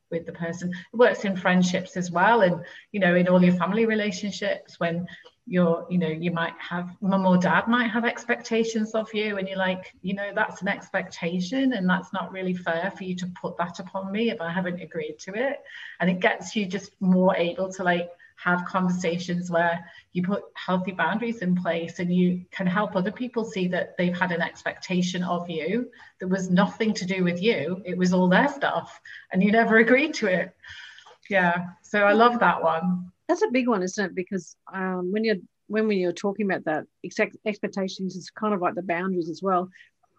with 0.10 0.26
the 0.26 0.32
person. 0.32 0.70
It 0.70 0.98
works 0.98 1.26
in 1.26 1.36
friendships 1.36 1.98
as 1.98 2.10
well 2.10 2.40
and 2.40 2.64
you 2.94 3.02
know 3.02 3.16
in 3.16 3.28
all 3.28 3.44
your 3.44 3.56
family 3.56 3.86
relationships 3.86 4.80
when 4.80 5.06
you're 5.46 5.86
you 5.90 5.98
know 5.98 6.08
you 6.08 6.32
might 6.32 6.54
have 6.58 6.90
mum 7.02 7.26
or 7.26 7.38
dad 7.38 7.68
might 7.68 7.90
have 7.90 8.06
expectations 8.06 8.92
of 8.92 9.14
you 9.14 9.38
and 9.38 9.50
you're 9.50 9.58
like 9.58 9.92
you 10.02 10.14
know 10.14 10.32
that's 10.34 10.62
an 10.62 10.70
expectation 10.70 11.74
and 11.74 11.90
that's 11.90 12.14
not 12.14 12.32
really 12.32 12.54
fair 12.54 12.94
for 12.98 13.04
you 13.04 13.14
to 13.14 13.28
put 13.42 13.58
that 13.58 13.78
upon 13.80 14.10
me 14.10 14.30
if 14.30 14.40
i 14.40 14.50
haven't 14.50 14.82
agreed 14.82 15.20
to 15.20 15.34
it. 15.34 15.62
And 16.00 16.10
it 16.10 16.22
gets 16.22 16.56
you 16.56 16.66
just 16.66 16.92
more 17.02 17.36
able 17.36 17.70
to 17.74 17.84
like 17.84 18.10
have 18.44 18.66
conversations 18.66 19.50
where 19.50 19.86
you 20.12 20.24
put 20.24 20.44
healthy 20.56 20.92
boundaries 20.92 21.42
in 21.42 21.56
place 21.56 22.00
and 22.00 22.14
you 22.14 22.44
can 22.52 22.68
help 22.68 22.96
other 22.96 23.12
people 23.12 23.46
see 23.46 23.68
that 23.70 23.96
they've 23.98 24.18
had 24.18 24.32
an 24.32 24.42
expectation 24.42 25.24
of 25.24 25.50
you 25.50 25.90
that 26.20 26.28
was 26.28 26.50
nothing 26.50 26.94
to 26.94 27.06
do 27.06 27.24
with 27.24 27.42
you. 27.42 27.82
It 27.86 27.98
was 27.98 28.12
all 28.14 28.28
their 28.28 28.50
stuff 28.50 29.00
and 29.32 29.42
you 29.42 29.52
never 29.52 29.78
agreed 29.86 30.14
to 30.16 30.28
it. 30.28 30.56
Yeah 31.30 31.68
so 31.94 32.00
i 32.06 32.12
love 32.12 32.40
that 32.40 32.62
one. 32.62 33.12
That's 33.28 33.44
a 33.44 33.52
big 33.52 33.68
one 33.68 33.84
isn't 33.84 34.06
it? 34.06 34.16
Because 34.16 34.56
um, 34.74 35.12
when 35.12 35.24
you're 35.24 35.38
when 35.68 35.90
you're 35.92 36.12
talking 36.12 36.46
about 36.46 36.66
that 36.66 36.86
exact 37.04 37.38
expectations 37.46 38.16
is 38.16 38.30
kind 38.32 38.54
of 38.54 38.62
like 38.62 38.76
the 38.76 38.82
boundaries 38.82 39.30
as 39.30 39.42
well. 39.42 39.70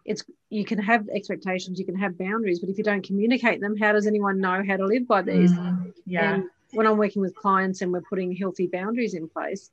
It's 0.07 0.23
you 0.51 0.65
can 0.65 0.79
have 0.79 1.09
expectations 1.09 1.79
you 1.81 1.85
can 1.85 1.99
have 1.99 2.17
boundaries 2.17 2.61
but 2.61 2.69
if 2.69 2.79
you 2.79 2.85
don't 2.85 3.05
communicate 3.05 3.61
them 3.61 3.77
how 3.77 3.93
does 3.93 4.07
anyone 4.07 4.39
know 4.39 4.63
how 4.67 4.77
to 4.77 4.87
live 4.87 5.07
by 5.09 5.23
these? 5.23 5.53
Mm, 5.53 5.93
yeah. 6.07 6.35
And 6.35 6.45
when 6.75 6.87
I'm 6.87 6.99
working 6.99 7.23
with 7.23 7.35
clients 7.35 7.81
and 7.81 7.93
we're 7.93 8.03
putting 8.03 8.35
healthy 8.35 8.67
boundaries 8.67 9.15
in 9.15 9.29
place, 9.29 9.71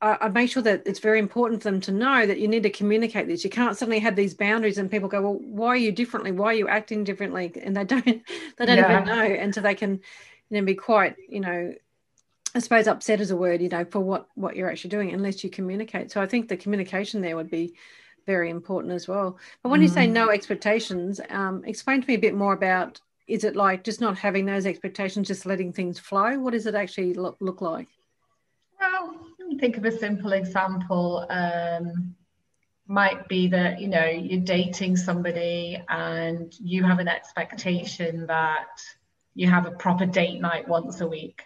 I, 0.00 0.16
I, 0.22 0.28
make 0.28 0.50
sure 0.50 0.62
that 0.62 0.82
it's 0.86 0.98
very 0.98 1.18
important 1.18 1.62
for 1.62 1.70
them 1.70 1.80
to 1.82 1.92
know 1.92 2.26
that 2.26 2.38
you 2.38 2.48
need 2.48 2.62
to 2.62 2.70
communicate 2.70 3.26
this. 3.26 3.44
You 3.44 3.50
can't 3.50 3.76
suddenly 3.76 3.98
have 4.00 4.16
these 4.16 4.34
boundaries 4.34 4.78
and 4.78 4.90
people 4.90 5.08
go, 5.08 5.20
"Well, 5.20 5.38
why 5.40 5.68
are 5.68 5.76
you 5.76 5.92
differently? 5.92 6.32
Why 6.32 6.46
are 6.46 6.54
you 6.54 6.68
acting 6.68 7.04
differently?" 7.04 7.52
And 7.62 7.76
they 7.76 7.84
don't, 7.84 8.04
they 8.04 8.66
don't 8.66 8.78
yeah. 8.78 9.02
even 9.02 9.06
know, 9.06 9.22
and 9.22 9.54
so 9.54 9.60
they 9.60 9.74
can, 9.74 10.00
you 10.48 10.60
know, 10.60 10.64
be 10.64 10.74
quite, 10.74 11.16
you 11.28 11.40
know, 11.40 11.74
I 12.54 12.58
suppose 12.58 12.88
upset 12.88 13.20
is 13.20 13.30
a 13.30 13.36
word, 13.36 13.60
you 13.60 13.68
know, 13.68 13.84
for 13.84 14.00
what 14.00 14.28
what 14.34 14.56
you're 14.56 14.70
actually 14.70 14.90
doing, 14.90 15.12
unless 15.12 15.44
you 15.44 15.50
communicate. 15.50 16.10
So 16.10 16.20
I 16.20 16.26
think 16.26 16.48
the 16.48 16.56
communication 16.56 17.20
there 17.20 17.36
would 17.36 17.50
be 17.50 17.74
very 18.26 18.50
important 18.50 18.92
as 18.92 19.06
well. 19.06 19.38
But 19.62 19.68
when 19.70 19.80
mm. 19.80 19.84
you 19.84 19.88
say 19.88 20.06
mm. 20.06 20.12
no 20.12 20.30
expectations, 20.30 21.20
um, 21.30 21.62
explain 21.64 22.00
to 22.00 22.08
me 22.08 22.14
a 22.14 22.18
bit 22.18 22.34
more 22.34 22.52
about 22.52 23.00
is 23.30 23.44
it 23.44 23.54
like 23.54 23.84
just 23.84 24.00
not 24.00 24.18
having 24.18 24.44
those 24.44 24.66
expectations, 24.66 25.28
just 25.28 25.46
letting 25.46 25.72
things 25.72 25.98
flow? 25.98 26.38
What 26.38 26.52
does 26.52 26.66
it 26.66 26.74
actually 26.74 27.14
look, 27.14 27.36
look 27.40 27.60
like? 27.60 27.88
Well, 28.80 29.20
think 29.60 29.76
of 29.76 29.84
a 29.84 29.96
simple 29.96 30.32
example. 30.32 31.26
Um, 31.30 32.16
might 32.86 33.28
be 33.28 33.46
that 33.46 33.80
you 33.80 33.86
know 33.86 34.06
you're 34.06 34.40
dating 34.40 34.96
somebody 34.96 35.80
and 35.88 36.52
you 36.58 36.82
have 36.82 36.98
an 36.98 37.06
expectation 37.06 38.26
that 38.26 38.82
you 39.36 39.46
have 39.48 39.64
a 39.64 39.70
proper 39.70 40.04
date 40.06 40.40
night 40.40 40.66
once 40.66 41.00
a 41.00 41.06
week, 41.06 41.42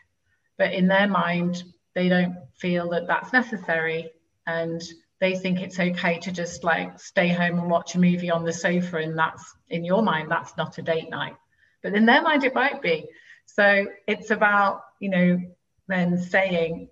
but 0.56 0.72
in 0.72 0.88
their 0.88 1.06
mind 1.06 1.62
they 1.94 2.08
don't 2.08 2.34
feel 2.56 2.88
that 2.88 3.06
that's 3.06 3.32
necessary 3.32 4.10
and 4.46 4.82
they 5.20 5.36
think 5.36 5.60
it's 5.60 5.78
okay 5.78 6.18
to 6.18 6.32
just 6.32 6.64
like 6.64 6.98
stay 6.98 7.28
home 7.28 7.58
and 7.58 7.70
watch 7.70 7.94
a 7.94 7.98
movie 8.00 8.30
on 8.30 8.44
the 8.44 8.52
sofa 8.52 8.96
and 8.96 9.18
that's 9.18 9.54
in 9.68 9.84
your 9.84 10.02
mind 10.02 10.30
that's 10.30 10.56
not 10.56 10.76
a 10.78 10.82
date 10.82 11.10
night 11.10 11.36
but 11.84 11.94
in 11.94 12.06
their 12.06 12.22
mind 12.22 12.42
it 12.42 12.54
might 12.54 12.82
be. 12.82 13.06
So 13.44 13.86
it's 14.08 14.30
about 14.30 14.84
you 14.98 15.10
know 15.10 15.40
then 15.86 16.18
saying 16.18 16.88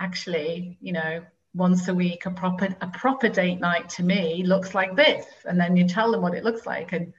actually 0.00 0.78
you 0.80 0.92
know 0.92 1.24
once 1.52 1.88
a 1.88 1.94
week 1.94 2.26
a 2.26 2.30
proper 2.30 2.74
a 2.80 2.86
proper 2.86 3.28
date 3.28 3.60
night 3.60 3.88
to 3.90 4.02
me 4.02 4.44
looks 4.46 4.74
like 4.74 4.96
this. 4.96 5.26
And 5.44 5.60
then 5.60 5.76
you 5.76 5.86
tell 5.86 6.10
them 6.12 6.22
what 6.22 6.34
it 6.34 6.44
looks 6.44 6.64
like. 6.64 6.92
And 6.92 7.12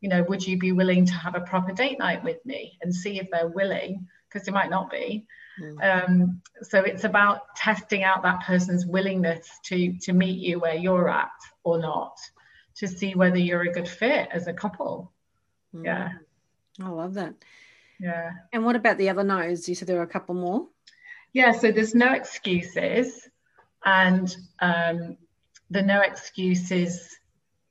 you 0.00 0.10
know 0.10 0.24
would 0.24 0.44
you 0.46 0.58
be 0.58 0.72
willing 0.72 1.06
to 1.06 1.14
have 1.14 1.36
a 1.36 1.40
proper 1.40 1.72
date 1.72 1.98
night 1.98 2.24
with 2.24 2.44
me 2.44 2.78
and 2.82 2.94
see 2.94 3.18
if 3.18 3.28
they're 3.30 3.48
willing? 3.48 4.08
Because 4.28 4.44
they 4.44 4.52
might 4.52 4.70
not 4.70 4.90
be. 4.90 5.24
Mm. 5.60 6.08
um, 6.08 6.42
so 6.62 6.80
it's 6.80 7.04
about 7.04 7.54
testing 7.54 8.02
out 8.02 8.22
that 8.22 8.42
person's 8.44 8.86
willingness 8.86 9.46
to 9.64 9.98
to 9.98 10.14
meet 10.14 10.38
you 10.38 10.58
where 10.58 10.74
you're 10.74 11.10
at 11.10 11.30
or 11.62 11.78
not 11.78 12.16
to 12.76 12.88
see 12.88 13.14
whether 13.14 13.36
you're 13.36 13.60
a 13.60 13.72
good 13.72 13.86
fit 13.86 14.28
as 14.32 14.48
a 14.48 14.52
couple. 14.52 15.12
Mm. 15.74 15.84
yeah 15.84 16.08
I 16.80 16.88
love 16.88 17.14
that. 17.14 17.34
Yeah. 18.00 18.30
And 18.52 18.64
what 18.64 18.76
about 18.76 18.98
the 18.98 19.10
other 19.10 19.24
no's? 19.24 19.68
You 19.68 19.74
said 19.74 19.88
there 19.88 19.96
were 19.96 20.02
a 20.02 20.06
couple 20.06 20.34
more. 20.34 20.68
Yeah, 21.32 21.52
so 21.52 21.72
there's 21.72 21.94
no 21.94 22.12
excuses. 22.12 23.28
And 23.84 24.34
um, 24.60 25.16
the 25.70 25.82
no 25.82 26.00
excuses 26.00 27.16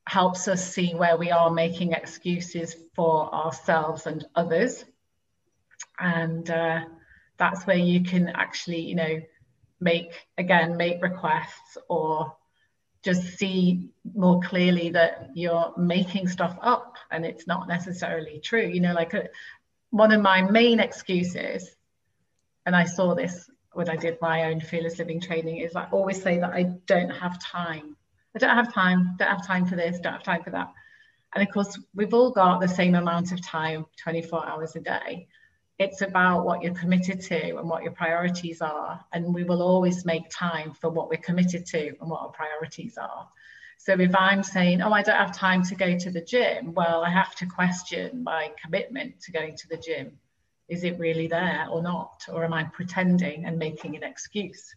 helps 0.06 0.48
us 0.48 0.72
see 0.74 0.94
where 0.94 1.16
we 1.16 1.30
are 1.30 1.50
making 1.50 1.92
excuses 1.92 2.76
for 2.94 3.32
ourselves 3.34 4.06
and 4.06 4.24
others. 4.34 4.84
and 5.98 6.50
uh, 6.50 6.80
that's 7.38 7.66
where 7.66 7.76
you 7.76 8.02
can 8.02 8.28
actually 8.28 8.80
you 8.80 8.94
know 8.94 9.20
make 9.80 10.12
again 10.38 10.76
make 10.76 11.02
requests 11.02 11.78
or 11.88 12.36
just 13.02 13.38
see 13.38 13.90
more 14.14 14.40
clearly 14.40 14.90
that 14.90 15.30
you're 15.34 15.72
making 15.76 16.28
stuff 16.28 16.56
up 16.60 16.96
and 17.10 17.24
it's 17.24 17.46
not 17.46 17.68
necessarily 17.68 18.40
true. 18.40 18.66
You 18.66 18.80
know 18.80 18.92
like 18.92 19.14
a, 19.14 19.24
uh, 19.24 19.26
one 19.90 20.12
of 20.12 20.22
my 20.22 20.40
main 20.40 20.80
excuses 20.80 21.76
and 22.64 22.74
i 22.74 22.84
saw 22.84 23.14
this 23.14 23.50
when 23.72 23.88
i 23.90 23.96
did 23.96 24.16
my 24.22 24.44
own 24.44 24.58
fearless 24.58 24.98
living 24.98 25.20
training 25.20 25.58
is 25.58 25.76
i 25.76 25.86
always 25.92 26.20
say 26.20 26.38
that 26.38 26.52
i 26.52 26.62
don't 26.86 27.10
have 27.10 27.38
time. 27.42 27.96
I 28.34 28.38
don't 28.38 28.56
have 28.56 28.72
time 28.72 29.14
don't 29.18 29.28
have 29.28 29.46
time 29.46 29.66
for 29.66 29.76
this 29.76 30.00
don't 30.00 30.14
have 30.14 30.22
time 30.22 30.42
for 30.42 30.50
that. 30.50 30.72
And 31.34 31.46
of 31.46 31.52
course 31.52 31.78
we've 31.94 32.14
all 32.14 32.30
got 32.30 32.60
the 32.60 32.68
same 32.68 32.94
amount 32.94 33.32
of 33.32 33.44
time 33.44 33.84
24 34.02 34.48
hours 34.48 34.76
a 34.76 34.80
day 34.80 35.28
it's 35.82 36.00
about 36.00 36.44
what 36.44 36.62
you're 36.62 36.74
committed 36.74 37.20
to 37.20 37.56
and 37.58 37.68
what 37.68 37.82
your 37.82 37.92
priorities 37.92 38.60
are. 38.60 39.04
And 39.12 39.34
we 39.34 39.44
will 39.44 39.62
always 39.62 40.04
make 40.04 40.30
time 40.30 40.72
for 40.72 40.88
what 40.90 41.08
we're 41.08 41.16
committed 41.16 41.66
to 41.66 41.88
and 42.00 42.08
what 42.10 42.22
our 42.22 42.28
priorities 42.28 42.96
are. 42.96 43.28
So 43.78 43.94
if 43.98 44.14
I'm 44.14 44.44
saying, 44.44 44.80
oh, 44.80 44.92
I 44.92 45.02
don't 45.02 45.16
have 45.16 45.36
time 45.36 45.64
to 45.64 45.74
go 45.74 45.98
to 45.98 46.10
the 46.10 46.20
gym, 46.20 46.72
well, 46.72 47.02
I 47.02 47.10
have 47.10 47.34
to 47.36 47.46
question 47.46 48.22
my 48.22 48.52
commitment 48.62 49.20
to 49.22 49.32
going 49.32 49.56
to 49.56 49.68
the 49.68 49.76
gym. 49.76 50.18
Is 50.68 50.84
it 50.84 51.00
really 51.00 51.26
there 51.26 51.66
or 51.68 51.82
not? 51.82 52.24
Or 52.32 52.44
am 52.44 52.52
I 52.52 52.64
pretending 52.64 53.44
and 53.44 53.58
making 53.58 53.96
an 53.96 54.04
excuse? 54.04 54.74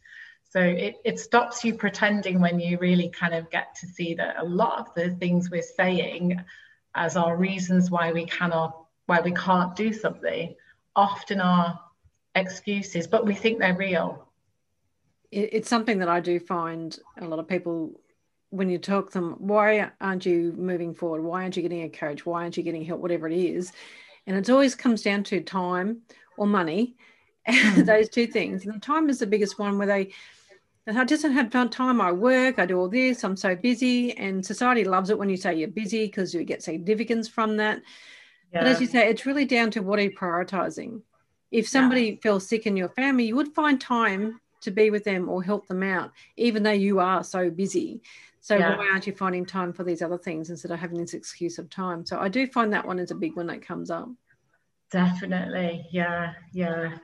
So 0.50 0.60
it, 0.60 0.96
it 1.06 1.20
stops 1.20 1.64
you 1.64 1.76
pretending 1.76 2.42
when 2.42 2.60
you 2.60 2.80
really 2.80 3.10
kind 3.10 3.36
of 3.36 3.52
get 3.52 3.76
to 3.82 3.88
see 3.88 4.16
that 4.16 4.38
a 4.40 4.44
lot 4.44 4.80
of 4.80 4.94
the 4.96 5.12
things 5.16 5.52
we're 5.52 5.62
saying 5.62 6.44
as 6.96 7.16
our 7.16 7.36
reasons 7.38 7.92
why 7.92 8.12
we 8.12 8.26
cannot, 8.26 8.86
why 9.06 9.20
we 9.20 9.34
can't 9.34 9.76
do 9.76 9.94
something 9.94 10.56
often 10.96 11.42
are 11.42 11.80
excuses, 12.36 13.08
but 13.08 13.26
we 13.26 13.34
think 13.34 13.60
they're 13.60 13.76
real. 13.76 14.28
It's 15.32 15.70
something 15.70 16.00
that 16.00 16.08
I 16.08 16.20
do 16.20 16.40
find 16.40 16.98
a 17.20 17.26
lot 17.26 17.40
of 17.40 17.48
people 17.48 18.00
when 18.56 18.70
you 18.70 18.78
talk 18.78 19.12
to 19.12 19.20
them, 19.20 19.36
why 19.40 19.92
aren't 20.00 20.26
you 20.26 20.54
moving 20.58 20.94
forward? 20.94 21.22
Why 21.22 21.44
aren't 21.44 21.58
you 21.58 21.62
getting 21.64 21.84
a 21.84 21.90
coach? 21.90 22.26
Why 22.26 22.44
aren't 22.44 22.56
you 22.56 22.64
getting 22.64 22.86
help? 22.86 23.02
Whatever 23.02 23.28
it 23.28 23.38
is. 23.38 23.74
And 24.28 24.38
it 24.38 24.50
always 24.50 24.76
comes 24.76 25.02
down 25.02 25.24
to 25.26 25.42
time 25.42 26.02
or 26.38 26.48
money, 26.48 26.96
mm. 27.48 27.86
those 27.86 28.08
two 28.08 28.28
things. 28.28 28.66
And 28.66 28.76
the 28.76 28.80
time 28.80 29.10
is 29.10 29.20
the 29.20 29.28
biggest 29.28 29.60
one 29.60 29.78
where 29.78 29.88
they, 29.88 30.14
I 30.88 31.04
just 31.04 31.24
don't 31.24 31.34
have 31.34 31.50
time. 31.70 32.00
I 32.00 32.12
work, 32.12 32.58
I 32.58 32.66
do 32.66 32.80
all 32.80 32.88
this, 32.88 33.24
I'm 33.24 33.36
so 33.36 33.56
busy. 33.56 34.18
And 34.18 34.46
society 34.46 34.86
loves 34.86 35.10
it 35.10 35.18
when 35.18 35.30
you 35.30 35.38
say 35.38 35.56
you're 35.56 35.68
busy 35.68 36.06
because 36.06 36.34
you 36.34 36.44
get 36.44 36.64
significance 36.64 37.28
from 37.28 37.58
that. 37.58 37.82
Yeah. 38.56 38.62
But 38.62 38.72
as 38.72 38.80
you 38.82 38.88
say, 38.88 39.10
it's 39.10 39.26
really 39.26 39.44
down 39.44 39.70
to 39.72 39.82
what 39.82 40.00
are 40.00 40.04
you 40.04 40.12
prioritizing. 40.12 41.02
If 41.52 41.68
somebody 41.68 42.04
yeah. 42.04 42.16
feels 42.24 42.48
sick 42.48 42.66
in 42.66 42.78
your 42.78 42.88
family, 42.88 43.26
you 43.26 43.36
would 43.36 43.54
find 43.54 43.80
time 43.80 44.40
to 44.62 44.72
be 44.72 44.90
with 44.90 45.04
them 45.04 45.28
or 45.28 45.44
help 45.44 45.68
them 45.68 45.84
out, 45.84 46.12
even 46.38 46.64
though 46.64 46.72
you 46.72 47.00
are 47.00 47.22
so 47.22 47.50
busy. 47.50 48.02
So 48.40 48.56
yeah. 48.56 48.78
why 48.78 48.88
aren't 48.88 49.08
you 49.08 49.14
finding 49.14 49.46
time 49.46 49.74
for 49.74 49.84
these 49.84 50.02
other 50.02 50.18
things 50.18 50.50
instead 50.50 50.72
of 50.72 50.80
having 50.80 51.00
this 51.00 51.14
excuse 51.14 51.60
of 51.60 51.70
time? 51.70 52.06
So 52.06 52.18
I 52.18 52.30
do 52.30 52.48
find 52.48 52.72
that 52.72 52.88
one 52.88 52.98
is 52.98 53.12
a 53.12 53.16
big 53.16 53.36
one 53.36 53.48
that 53.48 53.62
comes 53.62 53.92
up. 53.92 54.08
Definitely, 54.90 55.86
yeah, 55.92 56.34
yeah. 56.54 56.98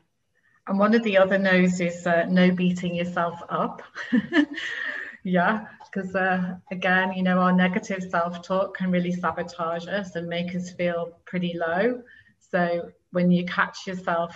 And 0.67 0.79
one 0.79 0.95
of 0.95 1.03
the 1.03 1.17
other 1.17 1.37
no's 1.37 1.81
is 1.81 2.07
uh, 2.07 2.27
no 2.29 2.51
beating 2.51 2.95
yourself 2.95 3.41
up. 3.49 3.81
yeah, 5.23 5.65
because 5.91 6.15
uh, 6.15 6.55
again, 6.71 7.13
you 7.13 7.23
know, 7.23 7.39
our 7.39 7.51
negative 7.51 8.03
self-talk 8.09 8.77
can 8.77 8.91
really 8.91 9.11
sabotage 9.11 9.87
us 9.87 10.15
and 10.15 10.27
make 10.27 10.55
us 10.55 10.71
feel 10.71 11.17
pretty 11.25 11.55
low. 11.57 12.01
So 12.39 12.91
when 13.11 13.31
you 13.31 13.45
catch 13.45 13.87
yourself 13.87 14.33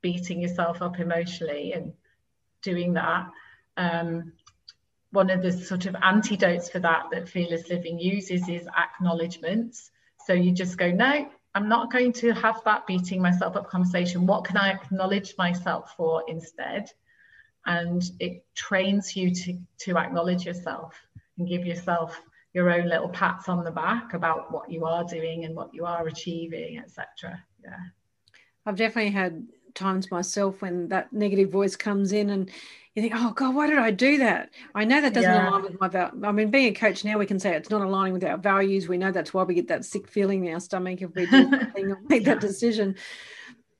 beating 0.00 0.40
yourself 0.40 0.82
up 0.82 1.00
emotionally 1.00 1.72
and 1.72 1.92
doing 2.62 2.94
that, 2.94 3.28
um, 3.76 4.32
one 5.10 5.30
of 5.30 5.42
the 5.42 5.52
sort 5.52 5.86
of 5.86 5.96
antidotes 6.02 6.70
for 6.70 6.78
that 6.78 7.04
that 7.12 7.28
fearless 7.28 7.68
living 7.68 7.98
uses 7.98 8.48
is 8.48 8.66
acknowledgements. 8.76 9.90
So 10.26 10.32
you 10.32 10.52
just 10.52 10.78
go, 10.78 10.90
no, 10.90 11.28
I'm 11.54 11.68
not 11.68 11.92
going 11.92 12.12
to 12.14 12.32
have 12.32 12.62
that 12.64 12.86
beating 12.86 13.20
myself 13.20 13.56
up 13.56 13.68
conversation. 13.68 14.26
What 14.26 14.44
can 14.44 14.56
I 14.56 14.70
acknowledge 14.70 15.34
myself 15.36 15.94
for 15.96 16.22
instead? 16.28 16.90
And 17.66 18.02
it 18.20 18.44
trains 18.54 19.16
you 19.16 19.34
to 19.34 19.58
to 19.78 19.96
acknowledge 19.96 20.44
yourself 20.44 20.94
and 21.38 21.48
give 21.48 21.64
yourself 21.66 22.20
your 22.54 22.70
own 22.70 22.88
little 22.88 23.08
pats 23.08 23.48
on 23.48 23.64
the 23.64 23.70
back 23.70 24.14
about 24.14 24.52
what 24.52 24.70
you 24.70 24.84
are 24.84 25.04
doing 25.04 25.44
and 25.44 25.54
what 25.54 25.72
you 25.72 25.84
are 25.84 26.06
achieving 26.06 26.78
etc 26.78 27.42
yeah. 27.64 27.76
I've 28.66 28.76
definitely 28.76 29.12
had 29.12 29.46
times 29.74 30.10
myself 30.10 30.60
when 30.60 30.88
that 30.88 31.12
negative 31.12 31.50
voice 31.50 31.76
comes 31.76 32.12
in 32.12 32.30
and 32.30 32.50
you 32.94 33.02
think 33.02 33.14
oh 33.16 33.32
god 33.32 33.54
why 33.54 33.66
did 33.66 33.78
i 33.78 33.90
do 33.90 34.18
that? 34.18 34.50
I 34.74 34.84
know 34.84 35.00
that 35.00 35.14
doesn't 35.14 35.30
yeah. 35.30 35.48
align 35.48 35.62
with 35.62 35.80
my 35.80 35.88
val- 35.88 36.12
i 36.24 36.32
mean 36.32 36.50
being 36.50 36.72
a 36.72 36.78
coach 36.78 37.04
now 37.04 37.18
we 37.18 37.26
can 37.26 37.38
say 37.38 37.56
it's 37.56 37.70
not 37.70 37.80
aligning 37.80 38.12
with 38.12 38.24
our 38.24 38.36
values. 38.36 38.88
We 38.88 38.98
know 38.98 39.12
that's 39.12 39.32
why 39.32 39.44
we 39.44 39.54
get 39.54 39.68
that 39.68 39.84
sick 39.84 40.08
feeling 40.08 40.44
in 40.44 40.52
our 40.52 40.60
stomach 40.60 41.00
if 41.00 41.14
we 41.14 41.26
do 41.26 41.48
something 41.50 41.92
or 41.92 42.00
make 42.08 42.24
that 42.24 42.40
decision. 42.40 42.96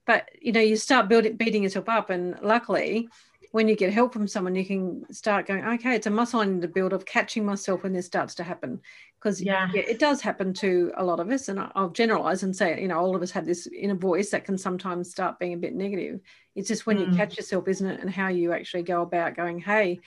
But 0.07 0.31
you 0.41 0.53
know 0.53 0.61
you 0.61 0.77
start 0.77 1.09
building 1.09 1.37
beating 1.37 1.63
yourself 1.63 1.89
up 1.91 2.09
and 2.09 2.39
luckily 2.43 3.09
when 3.53 3.69
you 3.69 3.77
get 3.77 3.93
help 3.93 4.15
from 4.15 4.27
someone, 4.27 4.55
you 4.55 4.65
can 4.65 5.05
start 5.13 5.47
going, 5.47 5.63
okay, 5.63 5.95
it's 5.95 6.07
a 6.07 6.11
muscle 6.11 6.41
I 6.41 6.47
need 6.47 6.63
to 6.63 6.69
build 6.69 6.95
of 6.95 7.05
catching 7.05 7.45
myself 7.45 7.83
when 7.83 7.93
this 7.93 8.07
starts 8.07 8.35
to 8.37 8.43
happen. 8.43 8.81
Because 9.19 9.43
yeah. 9.43 9.69
yeah. 9.75 9.83
it 9.83 9.99
does 9.99 10.23
happen 10.23 10.55
to 10.55 10.91
a 10.97 11.05
lot 11.05 11.21
of 11.21 11.31
us. 11.31 11.49
And 11.49 11.61
I'll 11.75 11.91
generalize 11.91 12.43
and 12.43 12.57
say, 12.57 12.81
you 12.81 12.89
know, 12.89 12.99
all 12.99 13.15
of 13.15 13.21
us 13.21 13.31
have 13.33 13.45
this 13.45 13.67
inner 13.67 13.95
voice 13.95 14.31
that 14.31 14.47
can 14.47 14.57
sometimes 14.57 15.11
start 15.11 15.39
being 15.39 15.53
a 15.53 15.59
bit 15.59 15.75
negative. 15.75 16.21
It's 16.57 16.67
just 16.67 16.87
when 16.87 16.97
mm. 16.97 17.11
you 17.11 17.17
catch 17.17 17.37
yourself, 17.37 17.69
isn't 17.69 17.87
it? 17.87 18.01
And 18.01 18.11
how 18.11 18.29
you 18.29 18.55
actually 18.55 18.85
go 18.85 19.03
about 19.03 19.37
going, 19.37 19.61
hey, 19.61 20.01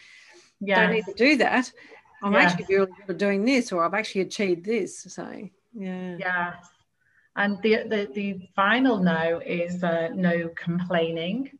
yes. 0.59 0.79
don't 0.79 0.91
need 0.91 1.05
to 1.05 1.13
do 1.13 1.37
that. 1.37 1.71
I'm 2.23 2.35
actually 2.35 2.65
really 2.67 2.87
good 2.87 3.11
at 3.11 3.17
doing 3.19 3.45
this, 3.45 3.71
or 3.71 3.85
I've 3.85 3.93
actually 3.93 4.21
achieved 4.21 4.65
this. 4.65 5.03
So, 5.03 5.49
yeah. 5.75 6.17
Yeah. 6.17 6.53
And 7.35 7.61
the, 7.61 7.83
the, 7.87 8.09
the 8.11 8.49
final 8.55 8.97
no 8.97 9.39
is 9.45 9.83
uh, 9.83 10.09
no 10.15 10.49
complaining. 10.55 11.51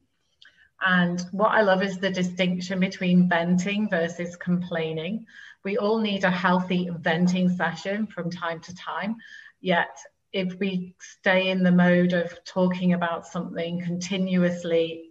And 0.87 1.19
what 1.31 1.49
I 1.49 1.61
love 1.61 1.81
is 1.81 1.97
the 1.97 2.11
distinction 2.11 2.79
between 2.79 3.27
venting 3.27 3.89
versus 3.89 4.35
complaining. 4.35 5.25
We 5.63 5.79
all 5.79 5.97
need 5.99 6.23
a 6.23 6.29
healthy 6.29 6.91
venting 6.99 7.49
session 7.49 8.05
from 8.05 8.29
time 8.29 8.59
to 8.61 8.75
time. 8.75 9.15
Yet, 9.61 9.97
if 10.31 10.53
we 10.59 10.93
stay 10.99 11.49
in 11.49 11.63
the 11.63 11.71
mode 11.71 12.13
of 12.13 12.37
talking 12.45 12.93
about 12.93 13.25
something 13.25 13.81
continuously, 13.81 15.09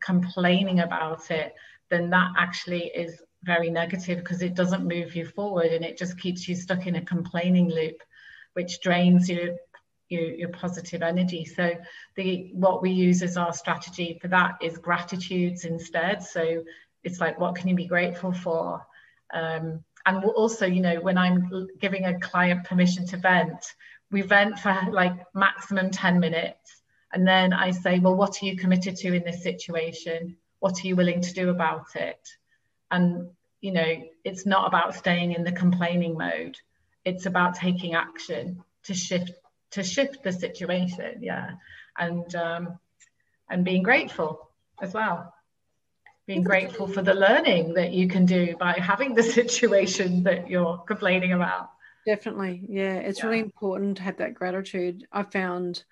complaining 0.00 0.80
about 0.80 1.30
it, 1.30 1.54
then 1.88 2.10
that 2.10 2.32
actually 2.36 2.86
is 2.86 3.22
very 3.44 3.70
negative 3.70 4.18
because 4.18 4.42
it 4.42 4.54
doesn't 4.54 4.88
move 4.88 5.14
you 5.14 5.24
forward 5.24 5.66
and 5.66 5.84
it 5.84 5.96
just 5.96 6.18
keeps 6.18 6.48
you 6.48 6.56
stuck 6.56 6.88
in 6.88 6.96
a 6.96 7.04
complaining 7.04 7.68
loop, 7.68 8.02
which 8.54 8.80
drains 8.80 9.28
you 9.28 9.56
your, 10.08 10.22
your 10.22 10.48
positive 10.50 11.02
energy. 11.02 11.44
So 11.44 11.72
the 12.16 12.50
what 12.52 12.82
we 12.82 12.90
use 12.90 13.22
as 13.22 13.36
our 13.36 13.52
strategy 13.52 14.18
for 14.20 14.28
that 14.28 14.56
is 14.60 14.78
gratitudes 14.78 15.64
instead. 15.64 16.22
So 16.22 16.64
it's 17.02 17.20
like 17.20 17.38
what 17.38 17.56
can 17.56 17.68
you 17.68 17.74
be 17.74 17.86
grateful 17.86 18.32
for? 18.32 18.86
Um, 19.32 19.84
and 20.06 20.24
also, 20.24 20.66
you 20.66 20.82
know, 20.82 21.00
when 21.00 21.16
I'm 21.16 21.68
giving 21.80 22.04
a 22.04 22.18
client 22.20 22.64
permission 22.64 23.06
to 23.06 23.16
vent, 23.16 23.74
we 24.10 24.22
vent 24.22 24.58
for 24.58 24.78
like 24.90 25.14
maximum 25.34 25.90
10 25.90 26.20
minutes. 26.20 26.82
And 27.12 27.26
then 27.26 27.52
I 27.52 27.70
say, 27.70 28.00
well, 28.00 28.14
what 28.14 28.42
are 28.42 28.46
you 28.46 28.56
committed 28.56 28.96
to 28.96 29.14
in 29.14 29.24
this 29.24 29.42
situation? 29.42 30.36
What 30.58 30.82
are 30.82 30.86
you 30.86 30.96
willing 30.96 31.20
to 31.22 31.32
do 31.32 31.48
about 31.48 31.86
it? 31.94 32.28
And, 32.90 33.30
you 33.60 33.72
know, 33.72 33.94
it's 34.24 34.44
not 34.44 34.66
about 34.66 34.94
staying 34.94 35.32
in 35.32 35.44
the 35.44 35.52
complaining 35.52 36.18
mode. 36.18 36.58
It's 37.04 37.26
about 37.26 37.54
taking 37.54 37.94
action 37.94 38.62
to 38.84 38.94
shift 38.94 39.30
to 39.74 39.82
shift 39.82 40.22
the 40.22 40.32
situation 40.32 41.18
yeah 41.20 41.50
and 41.98 42.34
um, 42.34 42.78
and 43.50 43.64
being 43.64 43.82
grateful 43.82 44.50
as 44.80 44.94
well 44.94 45.32
being 46.26 46.42
grateful 46.42 46.86
for 46.86 47.02
the 47.02 47.12
learning 47.12 47.74
that 47.74 47.92
you 47.92 48.08
can 48.08 48.24
do 48.24 48.56
by 48.58 48.72
having 48.72 49.14
the 49.14 49.22
situation 49.38 50.22
that 50.22 50.48
you're 50.48 50.78
complaining 50.86 51.32
about 51.32 51.70
definitely 52.06 52.64
yeah 52.68 52.94
it's 52.94 53.18
yeah. 53.18 53.26
really 53.26 53.40
important 53.40 53.96
to 53.96 54.02
have 54.02 54.16
that 54.16 54.34
gratitude 54.34 55.06
i 55.12 55.22
found 55.22 55.84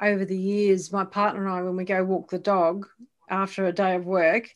over 0.00 0.24
the 0.24 0.38
years 0.38 0.92
my 0.92 1.04
partner 1.04 1.46
and 1.46 1.54
i 1.54 1.62
when 1.62 1.76
we 1.76 1.84
go 1.84 2.02
walk 2.02 2.30
the 2.30 2.38
dog 2.38 2.88
after 3.28 3.66
a 3.66 3.72
day 3.72 3.94
of 3.94 4.06
work 4.06 4.48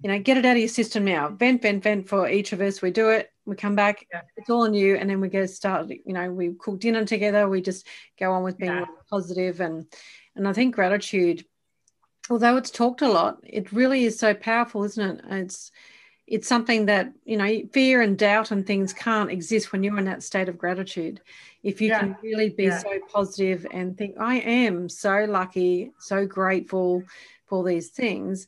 you 0.00 0.08
know, 0.08 0.18
get 0.18 0.36
it 0.36 0.44
out 0.44 0.52
of 0.52 0.58
your 0.58 0.68
system 0.68 1.04
now. 1.04 1.28
Vent, 1.28 1.62
vent, 1.62 1.82
vent 1.82 2.08
for 2.08 2.28
each 2.28 2.52
of 2.52 2.60
us. 2.60 2.80
We 2.80 2.90
do 2.90 3.10
it. 3.10 3.32
We 3.48 3.56
come 3.56 3.74
back. 3.74 4.06
Yeah. 4.12 4.22
It's 4.36 4.50
all 4.50 4.64
on 4.64 4.74
you, 4.74 4.96
and 4.96 5.08
then 5.08 5.20
we 5.20 5.28
go 5.28 5.46
start. 5.46 5.88
You 5.88 6.12
know, 6.12 6.30
we 6.30 6.52
cook 6.58 6.80
dinner 6.80 7.04
together. 7.04 7.48
We 7.48 7.62
just 7.62 7.86
go 8.18 8.32
on 8.32 8.42
with 8.42 8.58
being 8.58 8.72
yeah. 8.72 8.84
positive 9.10 9.60
and 9.60 9.86
and 10.36 10.46
I 10.46 10.52
think 10.52 10.74
gratitude, 10.74 11.44
although 12.30 12.56
it's 12.58 12.70
talked 12.70 13.02
a 13.02 13.08
lot, 13.08 13.38
it 13.42 13.72
really 13.72 14.04
is 14.04 14.18
so 14.18 14.34
powerful, 14.34 14.84
isn't 14.84 15.18
it? 15.18 15.24
It's 15.30 15.72
it's 16.26 16.46
something 16.46 16.86
that 16.86 17.12
you 17.24 17.36
know 17.36 17.62
fear 17.72 18.02
and 18.02 18.18
doubt 18.18 18.50
and 18.50 18.66
things 18.66 18.92
can't 18.92 19.30
exist 19.30 19.72
when 19.72 19.82
you're 19.82 19.98
in 19.98 20.04
that 20.04 20.22
state 20.22 20.48
of 20.48 20.58
gratitude 20.58 21.20
if 21.62 21.80
you 21.80 21.88
yeah. 21.88 22.00
can 22.00 22.16
really 22.22 22.50
be 22.50 22.70
so 22.70 22.98
positive 23.10 23.66
and 23.72 23.96
think 23.96 24.14
i 24.20 24.34
am 24.36 24.88
so 24.88 25.24
lucky 25.26 25.90
so 25.98 26.26
grateful 26.26 27.02
for 27.46 27.64
these 27.64 27.88
things 27.88 28.46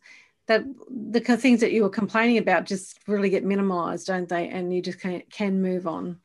that 0.50 0.64
the 0.88 1.20
things 1.20 1.60
that 1.60 1.72
you 1.72 1.84
were 1.84 1.90
complaining 1.90 2.38
about 2.38 2.64
just 2.64 2.98
really 3.06 3.30
get 3.30 3.44
minimized 3.44 4.08
don't 4.08 4.28
they 4.28 4.48
and 4.48 4.74
you 4.74 4.82
just 4.82 5.00
can, 5.00 5.22
can 5.30 5.62
move 5.62 5.86
on 5.86 6.18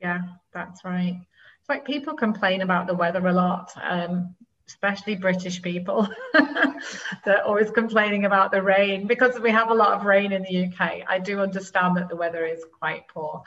yeah 0.00 0.20
that's 0.52 0.84
right 0.84 1.18
it's 1.60 1.68
like 1.68 1.84
people 1.86 2.14
complain 2.14 2.60
about 2.60 2.86
the 2.86 2.94
weather 2.94 3.26
a 3.26 3.32
lot 3.32 3.72
um, 3.82 4.34
especially 4.66 5.14
British 5.14 5.60
people. 5.60 6.08
They're 7.24 7.44
always 7.44 7.70
complaining 7.70 8.24
about 8.24 8.50
the 8.50 8.62
rain 8.62 9.06
because 9.06 9.38
we 9.38 9.50
have 9.50 9.70
a 9.70 9.74
lot 9.74 9.92
of 9.92 10.06
rain 10.06 10.32
in 10.32 10.42
the 10.42 10.64
UK. 10.64 11.02
I 11.06 11.18
do 11.18 11.40
understand 11.40 11.96
that 11.96 12.08
the 12.08 12.16
weather 12.16 12.46
is 12.46 12.64
quite 12.78 13.06
poor. 13.08 13.42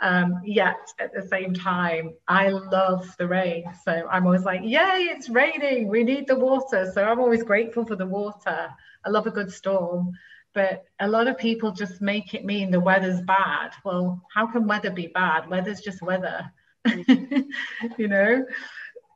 Um, 0.00 0.40
yet 0.44 0.80
at 0.98 1.12
the 1.12 1.22
same 1.28 1.54
time, 1.54 2.14
I 2.26 2.48
love 2.48 3.14
the 3.18 3.28
rain. 3.28 3.64
So 3.84 4.08
I'm 4.10 4.26
always 4.26 4.44
like, 4.44 4.62
yay, 4.62 5.08
it's 5.10 5.28
raining. 5.28 5.88
We 5.88 6.02
need 6.02 6.26
the 6.26 6.38
water. 6.38 6.90
So 6.92 7.04
I'm 7.04 7.20
always 7.20 7.42
grateful 7.42 7.84
for 7.84 7.96
the 7.96 8.06
water. 8.06 8.70
I 9.04 9.10
love 9.10 9.26
a 9.26 9.30
good 9.30 9.52
storm. 9.52 10.12
But 10.54 10.84
a 11.00 11.08
lot 11.08 11.26
of 11.26 11.36
people 11.36 11.72
just 11.72 12.00
make 12.00 12.32
it 12.32 12.44
mean 12.44 12.70
the 12.70 12.78
weather's 12.78 13.20
bad. 13.22 13.72
Well, 13.84 14.22
how 14.32 14.46
can 14.46 14.68
weather 14.68 14.90
be 14.90 15.08
bad? 15.08 15.50
Weather's 15.50 15.80
just 15.80 16.00
weather. 16.00 16.50
you 16.86 18.08
know? 18.08 18.44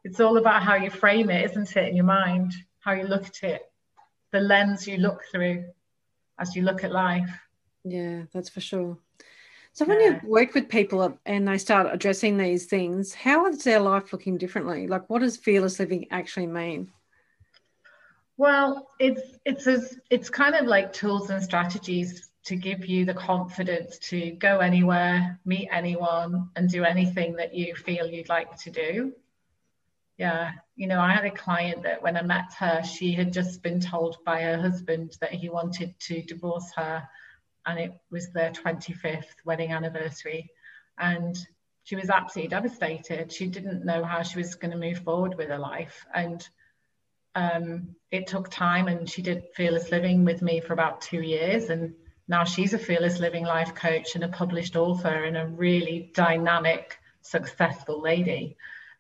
it's 0.05 0.21
all 0.21 0.39
about 0.39 0.63
how 0.63 0.75
you 0.75 0.91
frame 0.91 1.31
it, 1.31 1.51
isn't 1.51 1.77
it, 1.77 1.89
in 1.89 1.97
your 1.97 2.05
mind, 2.05 2.55
how 2.81 2.93
you 2.93 3.05
look 3.05 3.27
at 3.27 3.43
it, 3.43 3.63
the 4.33 4.41
lens 4.41 4.87
you 4.87 4.97
look 4.97 5.23
through 5.31 5.65
as 6.39 6.55
you 6.55 6.63
look 6.63 6.85
at 6.85 6.93
life. 6.93 7.31
Yeah, 7.85 8.23
that's 8.33 8.49
for 8.49 8.61
sure. 8.61 8.99
So 9.73 9.85
when 9.85 10.01
you 10.01 10.19
work 10.25 10.55
with 10.55 10.69
people 10.69 11.19
and 11.25 11.47
they 11.47 11.59
start 11.59 11.89
addressing 11.93 12.37
these 12.37 12.67
things, 12.67 13.15
how 13.15 13.47
is 13.47 13.63
their 13.63 13.81
life 13.81 14.13
looking 14.13 14.37
differently? 14.37 14.87
Like, 14.89 15.09
what 15.09 15.21
does 15.21 15.37
fearless 15.37 15.79
living 15.79 16.07
actually 16.11 16.47
mean? 16.47 16.91
Well, 18.39 18.89
it's 18.99 19.21
it's 19.45 19.67
as 19.67 19.99
it's 20.11 20.31
kind 20.31 20.55
of 20.55 20.67
like 20.67 20.93
tools 20.95 21.29
and 21.29 21.43
strategies 21.43 22.31
to 22.45 22.57
give 22.57 22.87
you 22.87 23.05
the 23.05 23.13
confidence 23.13 23.99
to 23.99 24.31
go 24.31 24.61
anywhere, 24.61 25.39
meet 25.45 25.69
anyone, 25.71 26.49
and 26.57 26.71
do 26.71 26.85
anything 26.85 27.37
that 27.37 27.55
you 27.55 27.75
feel 27.75 28.07
you'd 28.07 28.31
like 28.31 28.57
to 28.63 28.71
do. 28.71 29.13
Yeah 30.17 30.53
you 30.75 30.87
know 30.87 31.01
i 31.01 31.13
had 31.13 31.25
a 31.25 31.31
client 31.31 31.83
that 31.83 32.01
when 32.05 32.17
i 32.17 32.23
met 32.23 32.53
her 32.57 32.85
she 32.85 33.13
had 33.13 33.33
just 33.33 33.65
been 33.65 33.81
told 33.81 34.17
by 34.25 34.43
her 34.43 34.57
husband 34.57 35.17
that 35.21 35.33
he 35.33 35.49
wanted 35.49 35.93
to 35.99 36.23
divorce 36.23 36.71
her 36.77 37.03
and 37.69 37.79
it 37.79 37.93
was 38.11 38.31
their 38.31 38.51
25th 38.51 39.45
wedding 39.45 39.73
anniversary. 39.73 40.51
And 40.99 41.37
she 41.85 41.97
was 41.97 42.09
absolutely 42.11 42.49
devastated. 42.49 43.31
She 43.31 43.47
didn't 43.47 43.85
know 43.85 44.05
how 44.05 44.23
she 44.23 44.39
was 44.39 44.55
going 44.55 44.71
to 44.71 44.79
move 44.79 44.99
forward 45.01 45.37
with 45.37 45.49
her 45.49 45.59
life. 45.59 46.07
And 46.15 46.47
um, 47.39 47.95
it 48.11 48.27
took 48.27 48.51
time 48.51 48.89
and 48.89 49.09
she 49.09 49.23
did 49.23 49.45
fearless 49.55 49.91
living 49.91 50.25
with 50.25 50.43
me 50.43 50.61
for 50.61 50.73
about 50.73 51.01
two 51.01 51.21
years 51.21 51.71
and 51.71 51.95
now 52.27 52.45
she's 52.45 52.75
a 52.75 52.79
fearless 52.79 53.21
living 53.21 53.45
life 53.45 53.75
coach 53.75 54.15
and 54.15 54.25
a 54.25 54.29
published 54.29 54.77
author 54.77 55.25
and 55.25 55.37
a 55.37 55.47
really 55.47 56.11
dynamic 56.15 56.99
successful 57.23 58.01
lady 58.01 58.57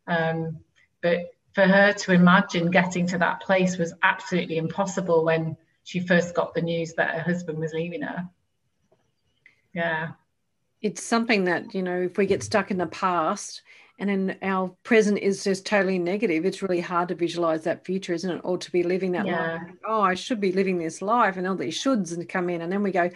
um, 0.06 0.58
but 1.02 1.32
for 1.52 1.66
her 1.66 1.92
to 1.92 2.12
imagine 2.12 2.70
getting 2.70 3.06
to 3.08 3.18
that 3.18 3.40
place 3.40 3.78
was 3.78 3.92
absolutely 4.02 4.58
impossible 4.58 5.24
when 5.24 5.56
she 5.82 6.00
first 6.00 6.34
got 6.34 6.54
the 6.54 6.62
news 6.62 6.94
that 6.94 7.14
her 7.14 7.20
husband 7.20 7.58
was 7.58 7.72
leaving 7.72 8.02
her. 8.02 8.28
Yeah. 9.74 10.10
It's 10.82 11.02
something 11.02 11.44
that, 11.44 11.74
you 11.74 11.82
know, 11.82 12.02
if 12.02 12.18
we 12.18 12.26
get 12.26 12.42
stuck 12.42 12.70
in 12.70 12.78
the 12.78 12.86
past 12.86 13.62
and 13.98 14.08
then 14.08 14.36
our 14.42 14.68
present 14.84 15.18
is 15.18 15.42
just 15.42 15.66
totally 15.66 15.98
negative, 15.98 16.44
it's 16.44 16.62
really 16.62 16.80
hard 16.80 17.08
to 17.08 17.14
visualize 17.14 17.64
that 17.64 17.84
future, 17.84 18.12
isn't 18.12 18.30
it? 18.30 18.40
Or 18.44 18.56
to 18.56 18.70
be 18.70 18.82
living 18.84 19.12
that 19.12 19.26
yeah. 19.26 19.52
life. 19.54 19.62
Oh, 19.86 20.00
I 20.00 20.14
should 20.14 20.40
be 20.40 20.52
living 20.52 20.78
this 20.78 21.02
life, 21.02 21.36
and 21.36 21.46
all 21.46 21.56
these 21.56 21.82
shoulds 21.82 22.12
and 22.14 22.28
come 22.28 22.48
in, 22.48 22.60
and 22.60 22.70
then 22.70 22.82
we 22.82 22.92
go, 22.92 23.10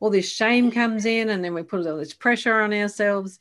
all 0.00 0.10
this 0.10 0.30
shame 0.30 0.70
comes 0.70 1.06
in, 1.06 1.30
and 1.30 1.42
then 1.42 1.54
we 1.54 1.62
put 1.62 1.86
all 1.86 1.96
this 1.96 2.12
pressure 2.12 2.60
on 2.60 2.74
ourselves. 2.74 3.38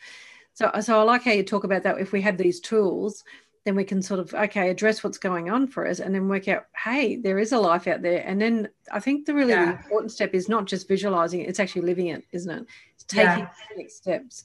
So, 0.53 0.71
so 0.79 0.99
I 0.99 1.03
like 1.03 1.23
how 1.23 1.31
you 1.31 1.43
talk 1.43 1.65
about 1.65 1.83
that. 1.83 1.99
If 1.99 2.13
we 2.13 2.21
have 2.21 2.37
these 2.37 2.61
tools, 2.61 3.25
then 3.65 3.75
we 3.75 3.83
can 3.83 4.01
sort 4.01 4.19
of 4.19 4.33
okay 4.33 4.69
address 4.69 5.03
what's 5.03 5.17
going 5.17 5.49
on 5.49 5.67
for 5.67 5.87
us 5.87 5.99
and 5.99 6.13
then 6.13 6.29
work 6.29 6.47
out 6.47 6.65
hey 6.83 7.15
there 7.17 7.39
is 7.39 7.51
a 7.51 7.57
life 7.57 7.87
out 7.87 8.01
there 8.03 8.23
and 8.25 8.39
then 8.39 8.69
i 8.91 8.99
think 8.99 9.25
the 9.25 9.33
really 9.33 9.53
yeah. 9.53 9.71
important 9.71 10.11
step 10.11 10.33
is 10.33 10.47
not 10.47 10.65
just 10.65 10.87
visualizing 10.87 11.41
it 11.41 11.49
it's 11.49 11.59
actually 11.59 11.81
living 11.81 12.07
it 12.07 12.23
isn't 12.31 12.51
it 12.51 12.65
it's 12.93 13.03
taking 13.05 13.39
yeah. 13.39 13.49
next 13.75 13.95
steps 13.95 14.43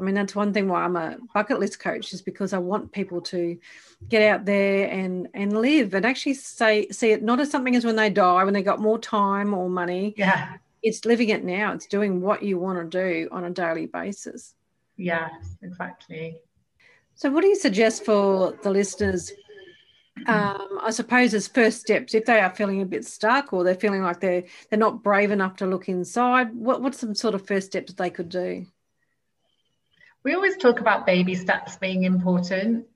i 0.00 0.04
mean 0.04 0.14
that's 0.14 0.34
one 0.34 0.52
thing 0.52 0.68
why 0.68 0.82
i'm 0.82 0.96
a 0.96 1.16
bucket 1.34 1.60
list 1.60 1.78
coach 1.78 2.12
is 2.12 2.22
because 2.22 2.52
i 2.52 2.58
want 2.58 2.90
people 2.92 3.20
to 3.20 3.58
get 4.08 4.22
out 4.22 4.44
there 4.44 4.88
and 4.88 5.28
and 5.34 5.60
live 5.60 5.94
and 5.94 6.06
actually 6.06 6.34
say 6.34 6.88
see 6.88 7.10
it 7.10 7.22
not 7.22 7.40
as 7.40 7.50
something 7.50 7.76
as 7.76 7.84
when 7.84 7.96
they 7.96 8.08
die 8.08 8.44
when 8.44 8.54
they 8.54 8.62
got 8.62 8.80
more 8.80 8.98
time 8.98 9.54
or 9.54 9.68
money. 9.68 10.14
Yeah. 10.16 10.56
It's 10.82 11.04
living 11.04 11.28
it 11.28 11.44
now. 11.44 11.74
It's 11.74 11.86
doing 11.86 12.22
what 12.22 12.42
you 12.42 12.58
want 12.58 12.78
to 12.78 12.98
do 12.98 13.28
on 13.30 13.44
a 13.44 13.50
daily 13.50 13.86
basis. 13.86 14.54
Yeah 14.96 15.28
exactly. 15.62 16.38
So, 17.14 17.30
what 17.30 17.42
do 17.42 17.48
you 17.48 17.56
suggest 17.56 18.04
for 18.04 18.56
the 18.62 18.70
listeners? 18.70 19.32
Um, 20.26 20.78
I 20.82 20.90
suppose 20.90 21.32
as 21.32 21.48
first 21.48 21.80
steps, 21.80 22.14
if 22.14 22.26
they 22.26 22.40
are 22.40 22.54
feeling 22.54 22.82
a 22.82 22.86
bit 22.86 23.06
stuck 23.06 23.52
or 23.52 23.64
they're 23.64 23.74
feeling 23.74 24.02
like 24.02 24.20
they're 24.20 24.44
they're 24.68 24.78
not 24.78 25.02
brave 25.02 25.30
enough 25.30 25.56
to 25.56 25.66
look 25.66 25.88
inside, 25.88 26.54
what 26.54 26.82
what's 26.82 26.98
some 26.98 27.14
sort 27.14 27.34
of 27.34 27.46
first 27.46 27.68
steps 27.68 27.92
they 27.92 28.10
could 28.10 28.28
do? 28.28 28.66
We 30.22 30.34
always 30.34 30.56
talk 30.56 30.80
about 30.80 31.06
baby 31.06 31.34
steps 31.34 31.76
being 31.76 32.04
important, 32.04 32.86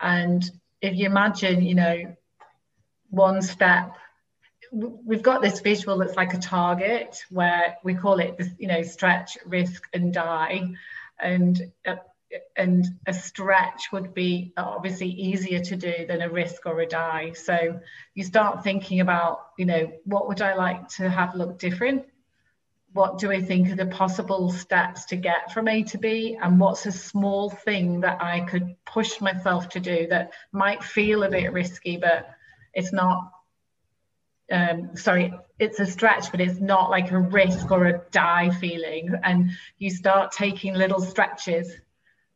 and 0.00 0.42
if 0.80 0.96
you 0.96 1.06
imagine, 1.06 1.62
you 1.62 1.74
know, 1.74 2.16
one 3.10 3.42
step 3.42 3.92
we've 4.72 5.22
got 5.22 5.42
this 5.42 5.60
visual 5.60 5.98
that's 5.98 6.16
like 6.16 6.32
a 6.32 6.38
target 6.38 7.22
where 7.28 7.76
we 7.84 7.94
call 7.94 8.18
it 8.20 8.40
you 8.58 8.66
know 8.66 8.82
stretch 8.82 9.36
risk 9.44 9.86
and 9.92 10.14
die 10.14 10.62
and 11.20 11.70
uh, 11.86 11.96
and 12.56 12.86
a 13.06 13.12
stretch 13.12 13.92
would 13.92 14.14
be 14.14 14.52
obviously 14.56 15.08
easier 15.08 15.60
to 15.60 15.76
do 15.76 16.06
than 16.06 16.22
a 16.22 16.30
risk 16.30 16.66
or 16.66 16.80
a 16.80 16.86
die. 16.86 17.32
So 17.32 17.80
you 18.14 18.24
start 18.24 18.64
thinking 18.64 19.00
about, 19.00 19.48
you 19.58 19.66
know, 19.66 19.92
what 20.04 20.28
would 20.28 20.40
I 20.40 20.54
like 20.54 20.88
to 20.96 21.10
have 21.10 21.34
look 21.34 21.58
different? 21.58 22.06
What 22.92 23.18
do 23.18 23.30
I 23.30 23.40
think 23.40 23.70
are 23.70 23.76
the 23.76 23.86
possible 23.86 24.50
steps 24.52 25.06
to 25.06 25.16
get 25.16 25.52
from 25.52 25.68
A 25.68 25.82
to 25.84 25.98
B? 25.98 26.36
And 26.40 26.60
what's 26.60 26.86
a 26.86 26.92
small 26.92 27.50
thing 27.50 28.00
that 28.00 28.22
I 28.22 28.40
could 28.40 28.76
push 28.84 29.20
myself 29.20 29.70
to 29.70 29.80
do 29.80 30.06
that 30.08 30.32
might 30.52 30.84
feel 30.84 31.22
a 31.22 31.30
bit 31.30 31.52
risky, 31.52 31.96
but 31.96 32.28
it's 32.74 32.92
not 32.92 33.30
um, 34.50 34.96
sorry, 34.96 35.32
it's 35.58 35.80
a 35.80 35.86
stretch, 35.86 36.30
but 36.30 36.40
it's 36.40 36.60
not 36.60 36.90
like 36.90 37.10
a 37.10 37.18
risk 37.18 37.70
or 37.70 37.86
a 37.86 38.02
die 38.10 38.50
feeling. 38.50 39.14
And 39.22 39.52
you 39.78 39.88
start 39.88 40.32
taking 40.32 40.74
little 40.74 41.00
stretches 41.00 41.74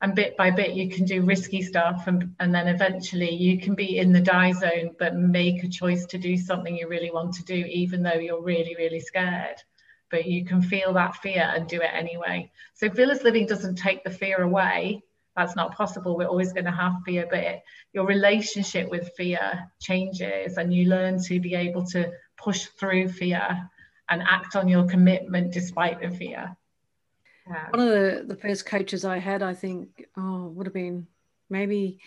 and 0.01 0.15
bit 0.15 0.37
by 0.37 0.51
bit 0.51 0.75
you 0.75 0.89
can 0.91 1.05
do 1.05 1.23
risky 1.23 1.63
stuff 1.63 2.07
and, 2.07 2.35
and 2.39 2.55
then 2.55 2.69
eventually 2.69 3.35
you 3.35 3.59
can 3.59 3.75
be 3.75 3.99
in 3.99 4.13
the 4.13 4.21
die 4.21 4.53
zone 4.53 4.95
but 4.99 5.17
make 5.17 5.65
a 5.65 5.69
choice 5.69 6.05
to 6.07 6.19
do 6.19 6.37
something 6.37 6.77
you 6.77 6.87
really 6.87 7.11
want 7.11 7.35
to 7.35 7.45
do 7.45 7.55
even 7.55 8.03
though 8.03 8.19
you're 8.19 8.43
really 8.43 8.77
really 8.77 9.01
scared 9.01 9.57
but 10.11 10.27
you 10.27 10.45
can 10.45 10.63
feel 10.63 10.93
that 10.93 11.17
fear 11.17 11.53
and 11.55 11.69
do 11.69 11.81
it 11.81 11.91
anyway 11.93 12.51
so 12.75 12.89
fearless 12.91 13.23
living 13.23 13.47
doesn't 13.47 13.77
take 13.77 14.03
the 14.05 14.11
fear 14.11 14.43
away 14.43 15.03
that's 15.37 15.57
not 15.57 15.77
possible 15.77 16.17
we're 16.17 16.27
always 16.27 16.53
going 16.53 16.65
to 16.65 16.71
have 16.71 16.95
fear 17.05 17.27
but 17.29 17.41
it, 17.41 17.63
your 17.93 18.07
relationship 18.07 18.89
with 18.91 19.11
fear 19.17 19.69
changes 19.81 20.57
and 20.57 20.73
you 20.73 20.89
learn 20.89 21.21
to 21.23 21.41
be 21.41 21.55
able 21.55 21.85
to 21.85 22.11
push 22.37 22.67
through 22.79 23.09
fear 23.09 23.69
and 24.09 24.23
act 24.23 24.57
on 24.57 24.69
your 24.69 24.85
commitment 24.85 25.53
despite 25.53 26.01
the 26.01 26.11
fear. 26.11 26.57
One 27.71 27.81
of 27.81 27.89
the, 27.89 28.25
the 28.27 28.37
first 28.37 28.67
coaches 28.67 29.05
I 29.05 29.19
had, 29.19 29.43
I 29.43 29.55
think, 29.55 30.07
oh, 30.17 30.49
would 30.49 30.67
have 30.67 30.75
been 30.75 31.07
maybe 31.49 32.01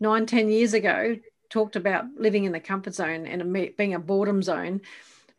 nine, 0.00 0.26
ten 0.26 0.48
years 0.48 0.74
ago, 0.74 1.16
talked 1.48 1.76
about 1.76 2.06
living 2.16 2.44
in 2.44 2.52
the 2.52 2.60
comfort 2.60 2.94
zone 2.94 3.26
and 3.26 3.52
being 3.76 3.94
a 3.94 4.00
boredom 4.00 4.42
zone, 4.42 4.80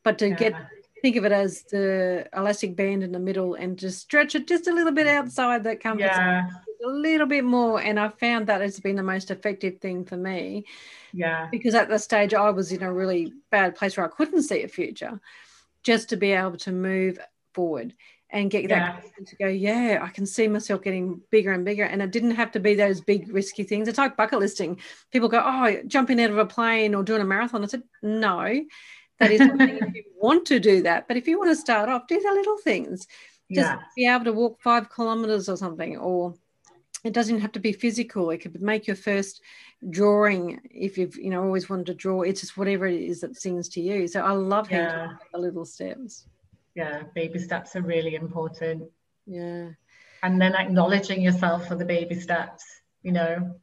but 0.04 0.20
to 0.20 0.30
yeah. 0.30 0.36
get 0.36 0.54
think 1.02 1.16
of 1.16 1.26
it 1.26 1.32
as 1.32 1.64
the 1.64 2.28
elastic 2.36 2.76
band 2.76 3.04
in 3.04 3.12
the 3.12 3.20
middle 3.20 3.56
and 3.56 3.78
just 3.78 4.00
stretch 4.00 4.36
it 4.36 4.48
just 4.48 4.68
a 4.68 4.74
little 4.74 4.92
bit 4.92 5.08
outside 5.08 5.64
that 5.64 5.82
comfort 5.82 6.04
yeah. 6.04 6.48
zone, 6.48 6.60
a 6.86 6.88
little 6.88 7.28
bit 7.28 7.44
more. 7.44 7.82
And 7.82 8.00
I 8.00 8.10
found 8.10 8.48
that 8.48 8.62
it's 8.62 8.80
been 8.80 8.96
the 8.96 9.04
most 9.04 9.32
effective 9.32 9.80
thing 9.80 10.06
for 10.06 10.18
me. 10.18 10.66
Yeah. 11.14 11.48
Because 11.52 11.76
at 11.76 11.90
the 11.90 12.00
stage 12.00 12.34
I 12.34 12.50
was 12.52 12.72
in 12.72 12.84
a 12.84 12.94
really 12.94 13.34
bad 13.50 13.76
place 13.76 13.98
where 13.98 14.06
I 14.06 14.10
couldn't 14.10 14.44
see 14.44 14.64
a 14.64 14.68
future, 14.68 15.20
just 15.84 16.10
to 16.10 16.18
be 16.18 16.32
able 16.32 16.58
to 16.58 16.72
move 16.72 17.18
forward 17.54 17.94
and 18.30 18.50
get 18.50 18.70
yeah. 18.70 19.02
that 19.02 19.28
to 19.28 19.36
go, 19.36 19.48
yeah, 19.48 20.00
I 20.02 20.08
can 20.08 20.26
see 20.26 20.48
myself 20.48 20.82
getting 20.82 21.22
bigger 21.32 21.52
and 21.52 21.66
bigger. 21.66 21.84
And 21.84 22.02
it 22.02 22.12
didn't 22.12 22.36
have 22.36 22.52
to 22.54 22.60
be 22.60 22.76
those 22.76 23.02
big 23.02 23.34
risky 23.34 23.64
things. 23.64 23.88
It's 23.88 23.98
like 23.98 24.16
bucket 24.16 24.40
listing. 24.40 24.80
People 25.12 25.28
go, 25.28 25.44
oh, 25.44 25.82
jumping 25.88 26.22
out 26.22 26.30
of 26.30 26.38
a 26.38 26.46
plane 26.46 26.96
or 26.96 27.04
doing 27.04 27.22
a 27.22 27.26
marathon. 27.26 27.64
I 27.64 27.68
said, 27.68 27.84
no, 28.02 28.64
that 29.22 29.32
is 29.32 29.42
if 29.42 29.96
you 29.96 30.04
want 30.20 30.46
to 30.48 30.60
do 30.60 30.82
that. 30.84 31.08
But 31.08 31.18
if 31.18 31.28
you 31.28 31.38
want 31.38 31.52
to 31.52 31.56
start 31.56 31.90
off, 31.90 32.08
do 32.08 32.20
the 32.20 32.32
little 32.32 32.58
things. 32.58 33.08
Just 33.52 33.70
yeah. 33.70 33.80
be 33.96 34.08
able 34.08 34.26
to 34.26 34.34
walk 34.34 34.62
five 34.62 34.90
kilometers 34.90 35.50
or 35.50 35.58
something, 35.58 35.98
or 35.98 36.34
it 37.04 37.14
doesn't 37.14 37.42
have 37.42 37.52
to 37.54 37.60
be 37.60 37.74
physical. 37.74 38.30
It 38.30 38.40
could 38.40 38.62
make 38.62 38.88
your 38.88 38.96
first 38.96 39.42
drawing 39.90 40.62
if 40.70 40.98
you've 40.98 41.16
you 41.16 41.30
know 41.30 41.44
always 41.44 41.70
wanted 41.70 41.88
to 41.88 41.94
draw. 41.94 42.22
It's 42.22 42.42
just 42.42 42.58
whatever 42.58 42.88
it 42.88 43.02
is 43.02 43.22
that 43.22 43.36
sings 43.36 43.70
to 43.70 43.82
you. 43.82 44.08
So 44.08 44.22
I 44.22 44.32
love 44.32 44.70
how 44.70 44.78
yeah. 44.78 45.08
the 45.34 45.40
little 45.40 45.66
steps. 45.66 46.26
Yeah, 46.76 47.04
baby 47.14 47.40
steps 47.40 47.76
are 47.76 47.82
really 47.82 48.16
important. 48.16 48.84
Yeah. 49.26 49.70
And 50.24 50.40
then 50.40 50.56
acknowledging 50.56 51.22
yourself 51.22 51.68
for 51.68 51.76
the 51.76 51.86
baby 51.86 52.16
steps, 52.16 52.64
you 53.04 53.12
know. 53.12 53.56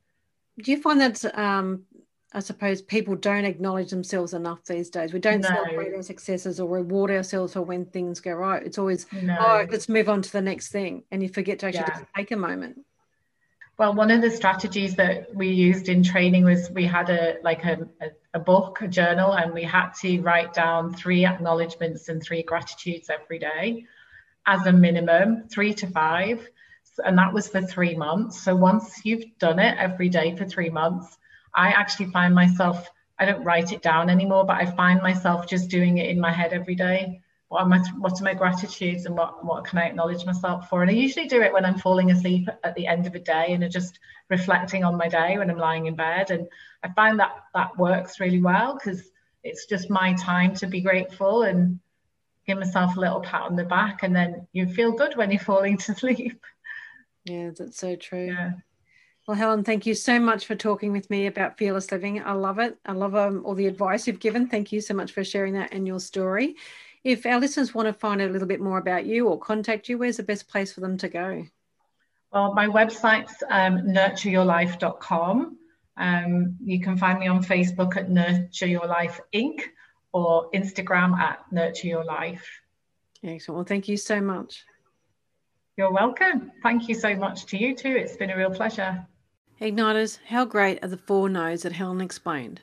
Do 0.63 0.71
you 0.73 0.83
find 0.83 1.01
that 1.01 1.39
um 1.39 1.85
I 2.35 2.41
suppose 2.41 2.83
people 2.83 3.17
don't 3.17 3.47
acknowledge 3.47 3.91
themselves 3.91 4.35
enough 4.35 4.63
these 4.65 4.91
days. 4.91 5.15
We 5.15 5.19
don't 5.19 5.41
no. 5.41 5.49
celebrate 5.49 5.95
our 5.95 6.03
successes 6.03 6.61
or 6.61 6.69
reward 6.69 7.11
ourselves 7.11 7.55
for 7.55 7.63
when 7.63 7.87
things 7.87 8.21
go 8.21 8.33
right. 8.33 8.63
It's 8.63 8.77
always, 8.77 9.07
no. 9.13 9.37
oh, 9.41 9.67
let's 9.71 9.89
move 9.89 10.11
on 10.11 10.21
to 10.21 10.33
the 10.33 10.43
next 10.43 10.69
thing. 10.69 11.05
And 11.11 11.23
you 11.23 11.31
forget 11.31 11.61
to 11.61 11.67
actually 11.67 11.85
yeah. 11.89 12.05
take 12.15 12.31
a 12.31 12.37
moment. 12.37 12.85
Well, 13.79 13.95
one 13.95 14.11
of 14.11 14.21
the 14.21 14.31
strategies 14.31 14.97
that 14.97 15.35
we 15.35 15.49
used 15.49 15.89
in 15.89 16.03
training 16.03 16.45
was 16.45 16.69
we 16.71 16.85
had 16.85 17.09
a 17.11 17.37
like 17.45 17.65
a, 17.65 17.89
a, 18.01 18.09
a, 18.35 18.41
book, 18.41 18.83
a 18.83 18.89
journal, 18.89 19.33
and 19.33 19.55
we 19.55 19.63
had 19.63 19.93
to 20.01 20.21
write 20.21 20.53
down 20.53 20.93
three 20.95 21.25
acknowledgements 21.25 22.09
and 22.09 22.21
three 22.21 22.43
gratitudes 22.43 23.09
every 23.09 23.39
day 23.39 23.87
as 24.47 24.67
a 24.67 24.73
minimum, 24.73 25.45
three 25.49 25.73
to 25.75 25.87
five. 25.87 26.47
And 27.05 27.17
that 27.19 27.33
was 27.33 27.47
for 27.47 27.63
three 27.63 27.95
months. 27.95 28.43
So 28.43 28.57
once 28.57 29.05
you've 29.05 29.39
done 29.39 29.61
it 29.61 29.79
every 29.79 30.09
day 30.09 30.35
for 30.37 30.45
three 30.45 30.71
months, 30.71 31.17
I 31.59 31.69
actually 31.69 32.11
find 32.11 32.35
myself, 32.35 32.89
I 33.19 33.27
don't 33.27 33.45
write 33.45 33.73
it 33.73 33.83
down 33.83 34.09
anymore, 34.09 34.47
but 34.47 34.57
I 34.57 34.67
find 34.67 35.03
myself 35.03 35.47
just 35.47 35.69
doing 35.69 35.99
it 35.99 36.09
in 36.09 36.19
my 36.19 36.33
head 36.33 36.55
every 36.55 36.75
day 36.75 37.21
what 37.49 37.63
are 37.63 37.67
my 37.67 37.79
what 37.99 38.21
are 38.21 38.25
my 38.25 38.35
gratitudes 38.35 39.07
and 39.07 39.17
what 39.17 39.45
what 39.45 39.65
can 39.65 39.79
I 39.79 39.87
acknowledge 39.87 40.25
myself 40.27 40.69
for? 40.69 40.83
And 40.83 40.91
I 40.91 40.95
usually 40.95 41.27
do 41.27 41.43
it 41.43 41.53
when 41.53 41.65
I'm 41.65 41.79
falling 41.79 42.11
asleep 42.11 42.49
at 42.63 42.75
the 42.75 42.87
end 42.87 43.07
of 43.07 43.15
a 43.15 43.19
day 43.19 43.53
and 43.53 43.71
just 43.73 43.99
reflecting 44.29 44.85
on 44.85 44.97
my 44.97 45.09
day 45.09 45.39
when 45.39 45.51
I'm 45.51 45.59
lying 45.59 45.87
in 45.87 45.95
bed. 45.95 46.31
And 46.31 46.47
I 46.83 46.91
find 46.93 47.19
that 47.21 47.33
that 47.55 47.77
works 47.79 48.21
really 48.21 48.41
well 48.41 48.75
because 48.75 49.11
it's 49.43 49.65
just 49.65 49.89
my 49.89 50.13
time 50.15 50.55
to 50.57 50.67
be 50.67 50.83
grateful 50.83 51.43
and 51.43 51.81
give 52.47 52.59
myself 52.59 52.97
a 52.97 53.01
little 53.01 53.21
pat 53.21 53.43
on 53.43 53.57
the 53.57 53.65
back, 53.65 54.03
and 54.03 54.15
then 54.15 54.47
you 54.53 54.67
feel 54.67 54.93
good 54.93 55.17
when 55.17 55.31
you're 55.31 55.41
falling 55.53 55.79
to 55.79 55.95
sleep. 55.95 56.45
Yeah, 57.25 57.51
that's 57.57 57.79
so 57.79 57.97
true. 57.97 58.27
Yeah. 58.27 58.53
Well, 59.29 59.37
Helen, 59.37 59.63
thank 59.63 59.85
you 59.85 59.93
so 59.93 60.19
much 60.19 60.47
for 60.47 60.55
talking 60.55 60.91
with 60.91 61.11
me 61.11 61.27
about 61.27 61.59
fearless 61.59 61.93
living. 61.93 62.23
I 62.23 62.33
love 62.33 62.59
it. 62.59 62.79
I 62.87 62.93
love 62.93 63.15
um, 63.15 63.43
all 63.45 63.55
the 63.55 63.67
advice 63.67 64.07
you've 64.07 64.21
given. 64.21 64.49
Thank 64.49 64.73
you 64.73 64.81
so 64.81 64.95
much 64.95 65.13
for 65.13 65.23
sharing 65.23 65.53
that 65.53 65.75
and 65.75 65.87
your 65.87 66.01
story. 66.01 66.57
If 67.05 67.27
our 67.27 67.39
listeners 67.39 67.75
want 67.75 67.89
to 67.89 67.93
find 67.93 68.23
out 68.23 68.31
a 68.31 68.33
little 68.33 68.49
bit 68.49 68.59
more 68.59 68.79
about 68.79 69.05
you 69.05 69.29
or 69.29 69.39
contact 69.39 69.87
you, 69.87 69.99
where's 69.99 70.17
the 70.17 70.23
best 70.23 70.49
place 70.49 70.73
for 70.73 70.81
them 70.81 70.97
to 70.97 71.11
go? 71.11 71.45
Well, 72.33 72.55
my 72.55 72.69
website's 72.69 73.35
um, 73.51 73.81
nurtureyourlife.com. 73.81 75.59
Um, 75.99 76.57
you 76.65 76.81
can 76.81 76.97
find 76.97 77.19
me 77.19 77.27
on 77.27 77.45
Facebook 77.45 77.99
at 77.99 78.09
Nurture 78.09 78.67
Your 78.67 78.87
Life 78.87 79.21
Inc. 79.35 79.61
or 80.15 80.51
Instagram 80.53 81.19
at 81.19 81.41
Nurture 81.53 81.89
Your 81.89 82.05
Life. 82.07 82.49
Excellent. 83.23 83.57
Well, 83.57 83.67
thank 83.67 83.89
you 83.89 83.99
so 83.99 84.23
much. 84.23 84.65
You're 85.77 85.93
welcome. 85.93 86.51
Thank 86.63 86.89
you 86.89 86.95
so 86.95 87.15
much 87.15 87.45
to 87.45 87.59
you 87.59 87.77
too. 87.77 87.95
It's 87.95 88.17
been 88.17 88.31
a 88.31 88.37
real 88.37 88.51
pleasure. 88.51 89.07
Igniters, 89.61 90.19
how 90.29 90.45
great 90.45 90.79
are 90.85 90.89
the 90.89 90.97
four 90.97 91.29
no's 91.29 91.63
that 91.63 91.73
Helen 91.73 92.01
explained? 92.01 92.61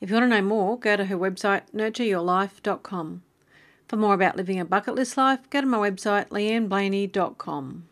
If 0.00 0.08
you 0.08 0.16
want 0.16 0.30
to 0.30 0.40
know 0.40 0.42
more, 0.42 0.78
go 0.78 0.96
to 0.96 1.04
her 1.04 1.18
website, 1.18 1.62
nurtureyourlife.com. 1.74 3.22
For 3.88 3.96
more 3.96 4.14
about 4.14 4.36
living 4.36 4.58
a 4.58 4.64
bucket 4.64 4.94
list 4.94 5.18
life, 5.18 5.50
go 5.50 5.60
to 5.60 5.66
my 5.66 5.90
website 5.90 6.28
leanneblaney.com. 6.28 7.89